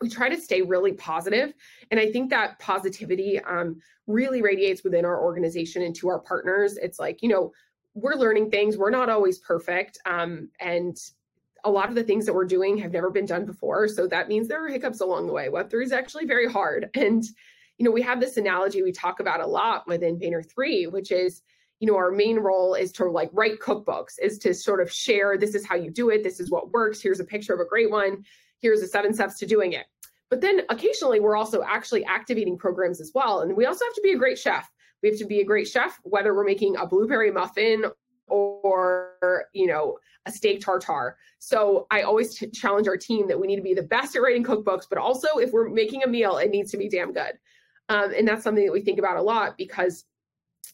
we 0.00 0.08
try 0.08 0.28
to 0.28 0.40
stay 0.40 0.62
really 0.62 0.92
positive 0.92 1.52
and 1.90 2.00
i 2.00 2.10
think 2.10 2.30
that 2.30 2.58
positivity 2.58 3.38
um, 3.40 3.80
really 4.10 4.42
radiates 4.42 4.84
within 4.84 5.04
our 5.04 5.22
organization 5.22 5.82
and 5.82 5.94
to 5.96 6.08
our 6.08 6.18
partners. 6.18 6.76
It's 6.76 6.98
like 6.98 7.22
you 7.22 7.28
know 7.28 7.52
we're 7.94 8.14
learning 8.14 8.50
things 8.50 8.76
we're 8.76 8.90
not 8.90 9.08
always 9.08 9.38
perfect 9.38 9.98
um, 10.06 10.48
and 10.60 10.96
a 11.64 11.70
lot 11.70 11.88
of 11.88 11.94
the 11.94 12.04
things 12.04 12.24
that 12.24 12.32
we're 12.32 12.46
doing 12.46 12.78
have 12.78 12.92
never 12.92 13.10
been 13.10 13.26
done 13.26 13.44
before 13.44 13.88
so 13.88 14.06
that 14.06 14.28
means 14.28 14.48
there 14.48 14.64
are 14.64 14.68
hiccups 14.68 15.00
along 15.00 15.26
the 15.26 15.32
way. 15.32 15.48
Web3 15.48 15.84
is 15.84 15.92
actually 15.92 16.26
very 16.26 16.50
hard 16.50 16.90
and 16.94 17.24
you 17.78 17.84
know 17.84 17.90
we 17.90 18.02
have 18.02 18.20
this 18.20 18.36
analogy 18.36 18.82
we 18.82 18.92
talk 18.92 19.20
about 19.20 19.40
a 19.40 19.46
lot 19.46 19.86
within 19.86 20.18
Vayner 20.18 20.48
3 20.48 20.86
which 20.88 21.10
is 21.10 21.42
you 21.80 21.86
know 21.86 21.96
our 21.96 22.10
main 22.10 22.38
role 22.38 22.74
is 22.74 22.92
to 22.92 23.06
like 23.06 23.30
write 23.32 23.58
cookbooks 23.58 24.14
is 24.22 24.38
to 24.38 24.54
sort 24.54 24.80
of 24.80 24.92
share 24.92 25.36
this 25.36 25.54
is 25.54 25.66
how 25.66 25.74
you 25.74 25.90
do 25.90 26.10
it 26.10 26.22
this 26.22 26.40
is 26.40 26.50
what 26.50 26.70
works 26.72 27.00
here's 27.00 27.20
a 27.20 27.24
picture 27.24 27.54
of 27.54 27.60
a 27.60 27.64
great 27.68 27.90
one 27.90 28.22
here's 28.60 28.80
the 28.80 28.86
seven 28.86 29.12
steps 29.12 29.38
to 29.38 29.46
doing 29.46 29.72
it. 29.72 29.86
But 30.28 30.40
then 30.40 30.62
occasionally 30.68 31.20
we're 31.20 31.36
also 31.36 31.62
actually 31.62 32.04
activating 32.04 32.56
programs 32.56 33.00
as 33.00 33.10
well. 33.14 33.40
And 33.40 33.56
we 33.56 33.66
also 33.66 33.84
have 33.84 33.94
to 33.94 34.00
be 34.02 34.12
a 34.12 34.18
great 34.18 34.38
chef. 34.38 34.70
We 35.02 35.08
have 35.08 35.18
to 35.18 35.26
be 35.26 35.40
a 35.40 35.44
great 35.44 35.66
chef, 35.66 35.98
whether 36.04 36.34
we're 36.34 36.44
making 36.44 36.76
a 36.76 36.86
blueberry 36.86 37.30
muffin 37.30 37.84
or, 38.28 39.46
you 39.52 39.66
know, 39.66 39.98
a 40.26 40.30
steak 40.30 40.60
tartare. 40.60 41.16
So 41.38 41.86
I 41.90 42.02
always 42.02 42.36
t- 42.36 42.50
challenge 42.50 42.86
our 42.86 42.96
team 42.96 43.26
that 43.28 43.40
we 43.40 43.46
need 43.46 43.56
to 43.56 43.62
be 43.62 43.74
the 43.74 43.82
best 43.82 44.14
at 44.14 44.22
writing 44.22 44.44
cookbooks, 44.44 44.84
but 44.88 44.98
also 44.98 45.26
if 45.38 45.52
we're 45.52 45.68
making 45.68 46.02
a 46.04 46.06
meal, 46.06 46.36
it 46.36 46.50
needs 46.50 46.70
to 46.72 46.76
be 46.76 46.88
damn 46.88 47.12
good. 47.12 47.32
Um, 47.88 48.12
and 48.16 48.28
that's 48.28 48.44
something 48.44 48.64
that 48.64 48.72
we 48.72 48.82
think 48.82 48.98
about 48.98 49.16
a 49.16 49.22
lot 49.22 49.56
because 49.56 50.04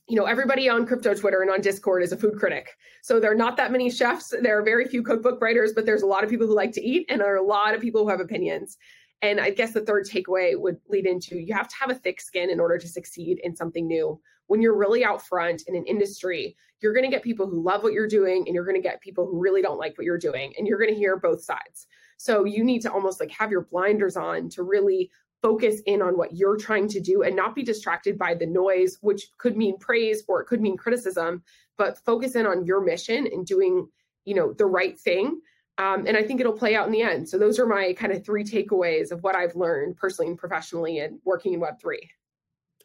you 0.09 0.16
know, 0.16 0.25
everybody 0.25 0.68
on 0.68 0.87
crypto 0.87 1.14
Twitter 1.14 1.42
and 1.42 1.51
on 1.51 1.61
Discord 1.61 2.03
is 2.03 2.12
a 2.12 2.16
food 2.16 2.38
critic. 2.38 2.77
So 3.03 3.18
there 3.18 3.31
are 3.31 3.37
not 3.37 3.57
that 3.57 3.72
many 3.72 3.90
chefs. 3.90 4.33
There 4.40 4.59
are 4.59 4.62
very 4.62 4.87
few 4.87 5.03
cookbook 5.03 5.40
writers, 5.40 5.72
but 5.75 5.85
there's 5.85 6.03
a 6.03 6.07
lot 6.07 6.22
of 6.22 6.31
people 6.31 6.46
who 6.46 6.55
like 6.55 6.72
to 6.72 6.81
eat 6.83 7.07
and 7.09 7.20
there 7.20 7.33
are 7.33 7.38
a 7.38 7.42
lot 7.42 7.75
of 7.75 7.81
people 7.81 8.05
who 8.05 8.11
have 8.11 8.20
opinions. 8.20 8.79
And 9.22 9.40
I 9.40 9.51
guess 9.51 9.72
the 9.72 9.81
third 9.81 10.07
takeaway 10.07 10.59
would 10.59 10.77
lead 10.88 11.07
into 11.07 11.38
you 11.38 11.55
have 11.55 11.68
to 11.68 11.77
have 11.81 11.90
a 11.90 11.94
thick 11.94 12.20
skin 12.20 12.51
in 12.51 12.61
order 12.61 12.79
to 12.79 12.88
succeed 12.88 13.40
in 13.42 13.57
something 13.57 13.87
new. 13.87 14.20
When 14.46 14.62
you're 14.62 14.77
really 14.77 15.05
out 15.05 15.27
front 15.27 15.62
in 15.66 15.75
an 15.75 15.87
industry, 15.87 16.57
you're 16.81 16.92
going 16.92 17.05
to 17.05 17.11
get 17.11 17.25
people 17.25 17.49
who 17.49 17.64
love 17.64 17.83
what 17.83 17.94
you're 17.94 18.07
doing 18.07 18.44
and 18.46 18.55
you're 18.55 18.64
going 18.64 18.81
to 18.81 18.88
get 18.88 19.01
people 19.01 19.27
who 19.27 19.40
really 19.40 19.62
don't 19.62 19.79
like 19.79 19.96
what 19.96 20.05
you're 20.05 20.18
doing. 20.18 20.53
And 20.57 20.66
you're 20.66 20.79
going 20.79 20.92
to 20.92 20.99
hear 20.99 21.16
both 21.16 21.42
sides. 21.42 21.87
So 22.18 22.44
you 22.44 22.62
need 22.62 22.83
to 22.83 22.92
almost 22.92 23.18
like 23.18 23.31
have 23.31 23.51
your 23.51 23.62
blinders 23.62 24.16
on 24.16 24.49
to 24.51 24.62
really 24.62 25.11
focus 25.42 25.81
in 25.87 26.03
on 26.03 26.16
what 26.16 26.37
you're 26.37 26.57
trying 26.57 26.88
to 26.88 27.01
do 27.01 27.22
and 27.22 27.37
not 27.37 27.55
be 27.55 27.62
distracted 27.62 28.18
by 28.18 28.35
the 28.35 28.46
noise, 28.46 28.99
which 29.01 29.29
could 29.38 29.57
mean 29.57 29.79
praise 29.79 30.22
or 30.29 30.40
it 30.40 30.46
could 30.46 30.61
mean 30.61 30.77
criticism, 30.77 31.42
but 31.79 31.99
focus 32.05 32.35
in 32.35 32.46
on 32.46 32.64
your 32.64 32.81
mission 32.81 33.27
and 33.33 33.46
doing, 33.46 33.87
you 34.25 34.35
know, 34.35 34.53
the 34.53 34.66
right 34.66 34.99
thing. 34.99 35.40
Um, 35.79 36.07
and 36.07 36.16
I 36.16 36.22
think 36.22 36.40
it'll 36.40 36.53
play 36.53 36.75
out 36.75 36.87
in 36.87 36.92
the 36.92 37.03
end. 37.03 37.29
So 37.29 37.38
those 37.38 37.59
are 37.59 37.66
my 37.66 37.92
kind 37.92 38.12
of 38.12 38.25
three 38.25 38.44
takeaways 38.44 39.11
of 39.11 39.22
what 39.22 39.37
I've 39.37 39.55
learned 39.55 39.96
personally 39.96 40.31
and 40.31 40.38
professionally 40.38 41.01
and 41.01 41.18
working 41.25 41.53
in 41.53 41.61
Web3. 41.61 41.99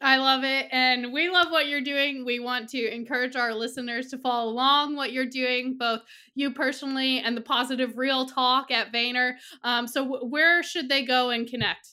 I 0.02 0.16
love 0.16 0.42
it. 0.42 0.66
And 0.72 1.12
we 1.12 1.30
love 1.30 1.50
what 1.50 1.68
you're 1.68 1.80
doing. 1.80 2.24
We 2.24 2.40
want 2.40 2.68
to 2.70 2.94
encourage 2.94 3.36
our 3.36 3.54
listeners 3.54 4.08
to 4.08 4.18
follow 4.18 4.50
along 4.50 4.96
what 4.96 5.12
you're 5.12 5.26
doing, 5.26 5.76
both 5.78 6.00
you 6.34 6.50
personally 6.50 7.20
and 7.20 7.36
the 7.36 7.40
positive 7.40 7.96
real 7.96 8.26
talk 8.26 8.70
at 8.72 8.92
Vayner. 8.92 9.34
Um, 9.62 9.86
so, 9.86 10.02
w- 10.02 10.26
where 10.26 10.62
should 10.62 10.88
they 10.88 11.04
go 11.04 11.30
and 11.30 11.48
connect? 11.48 11.88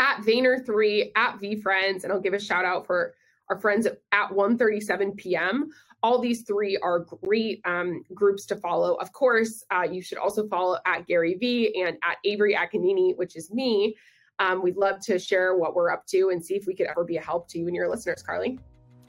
At 0.00 0.22
Vayner3, 0.22 1.12
at 1.14 1.38
VeeFriends, 1.38 2.02
and 2.02 2.12
I'll 2.12 2.20
give 2.20 2.32
a 2.32 2.40
shout 2.40 2.64
out 2.64 2.86
for 2.86 3.14
our 3.50 3.58
friends 3.58 3.84
at, 3.84 3.98
at 4.12 4.30
1.37 4.30 5.16
p.m. 5.16 5.70
All 6.02 6.18
these 6.18 6.42
three 6.42 6.78
are 6.78 7.00
great 7.00 7.60
um, 7.66 8.02
groups 8.14 8.46
to 8.46 8.56
follow. 8.56 8.94
Of 8.94 9.12
course, 9.12 9.62
uh, 9.70 9.82
you 9.82 10.00
should 10.00 10.16
also 10.16 10.48
follow 10.48 10.78
at 10.86 11.06
Gary 11.06 11.34
Vee 11.34 11.82
and 11.84 11.98
at 12.02 12.16
Avery 12.24 12.54
Akkineni, 12.54 13.14
which 13.18 13.36
is 13.36 13.52
me. 13.52 13.94
Um, 14.38 14.62
we'd 14.62 14.78
love 14.78 15.00
to 15.00 15.18
share 15.18 15.54
what 15.56 15.74
we're 15.74 15.90
up 15.90 16.06
to 16.06 16.30
and 16.30 16.42
see 16.42 16.54
if 16.54 16.66
we 16.66 16.74
could 16.74 16.86
ever 16.86 17.04
be 17.04 17.18
a 17.18 17.20
help 17.20 17.48
to 17.48 17.58
you 17.58 17.66
and 17.66 17.76
your 17.76 17.90
listeners, 17.90 18.22
Carly. 18.22 18.58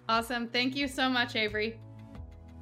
Awesome. 0.09 0.49
Thank 0.49 0.75
you 0.75 0.89
so 0.89 1.09
much, 1.09 1.37
Avery. 1.37 1.79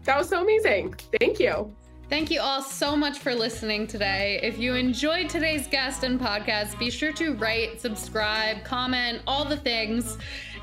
That 0.04 0.20
was 0.20 0.30
so 0.30 0.44
amazing. 0.44 0.94
Thank 1.20 1.40
you. 1.40 1.76
Thank 2.10 2.32
you 2.32 2.42
all 2.42 2.64
so 2.64 2.96
much 2.96 3.20
for 3.20 3.36
listening 3.36 3.86
today. 3.86 4.40
If 4.42 4.58
you 4.58 4.74
enjoyed 4.74 5.30
today's 5.30 5.68
guest 5.68 6.04
and 6.04 6.20
podcast, 6.20 6.80
be 6.80 6.90
sure 6.90 7.14
to 7.14 7.36
write, 7.36 7.80
subscribe, 7.80 8.64
comment, 8.64 9.22
all 9.28 9.46
the 9.46 9.58
things. 9.58 10.18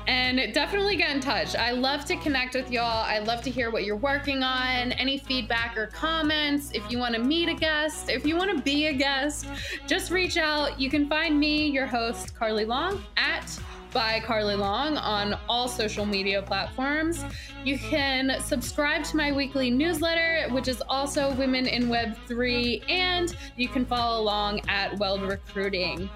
And 0.07 0.53
definitely 0.53 0.97
get 0.97 1.15
in 1.15 1.21
touch. 1.21 1.55
I 1.55 1.71
love 1.71 2.03
to 2.05 2.17
connect 2.17 2.55
with 2.55 2.69
y'all. 2.69 3.05
I 3.05 3.19
love 3.19 3.41
to 3.43 3.49
hear 3.49 3.71
what 3.71 3.85
you're 3.85 3.95
working 3.95 4.43
on, 4.43 4.91
any 4.93 5.19
feedback 5.19 5.77
or 5.77 5.87
comments. 5.87 6.71
If 6.73 6.91
you 6.91 6.97
want 6.97 7.15
to 7.15 7.23
meet 7.23 7.47
a 7.47 7.53
guest, 7.53 8.09
if 8.09 8.25
you 8.25 8.35
want 8.35 8.51
to 8.51 8.61
be 8.61 8.87
a 8.87 8.93
guest, 8.93 9.47
just 9.87 10.11
reach 10.11 10.35
out. 10.35 10.77
You 10.77 10.89
can 10.89 11.07
find 11.07 11.39
me, 11.39 11.69
your 11.69 11.85
host, 11.85 12.35
Carly 12.35 12.65
Long, 12.65 13.01
at 13.15 13.57
by 13.91 14.19
Carly 14.19 14.55
Long 14.55 14.97
on 14.97 15.37
all 15.47 15.67
social 15.67 16.05
media 16.05 16.41
platforms. 16.41 17.23
You 17.63 17.77
can 17.77 18.39
subscribe 18.41 19.03
to 19.05 19.17
my 19.17 19.31
weekly 19.31 19.69
newsletter, 19.69 20.47
which 20.51 20.67
is 20.67 20.81
also 20.87 21.33
Women 21.35 21.67
in 21.67 21.89
Web 21.89 22.17
3, 22.27 22.83
and 22.89 23.35
you 23.55 23.67
can 23.67 23.85
follow 23.85 24.21
along 24.21 24.61
at 24.67 24.97
Weld 24.97 25.21
Recruiting. 25.23 26.09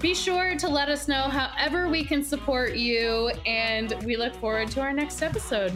Be 0.00 0.14
sure 0.14 0.56
to 0.56 0.68
let 0.68 0.88
us 0.88 1.08
know 1.08 1.22
however 1.22 1.88
we 1.88 2.04
can 2.04 2.22
support 2.22 2.76
you, 2.76 3.30
and 3.46 3.94
we 4.04 4.16
look 4.16 4.34
forward 4.36 4.70
to 4.72 4.80
our 4.80 4.92
next 4.92 5.22
episode. 5.22 5.72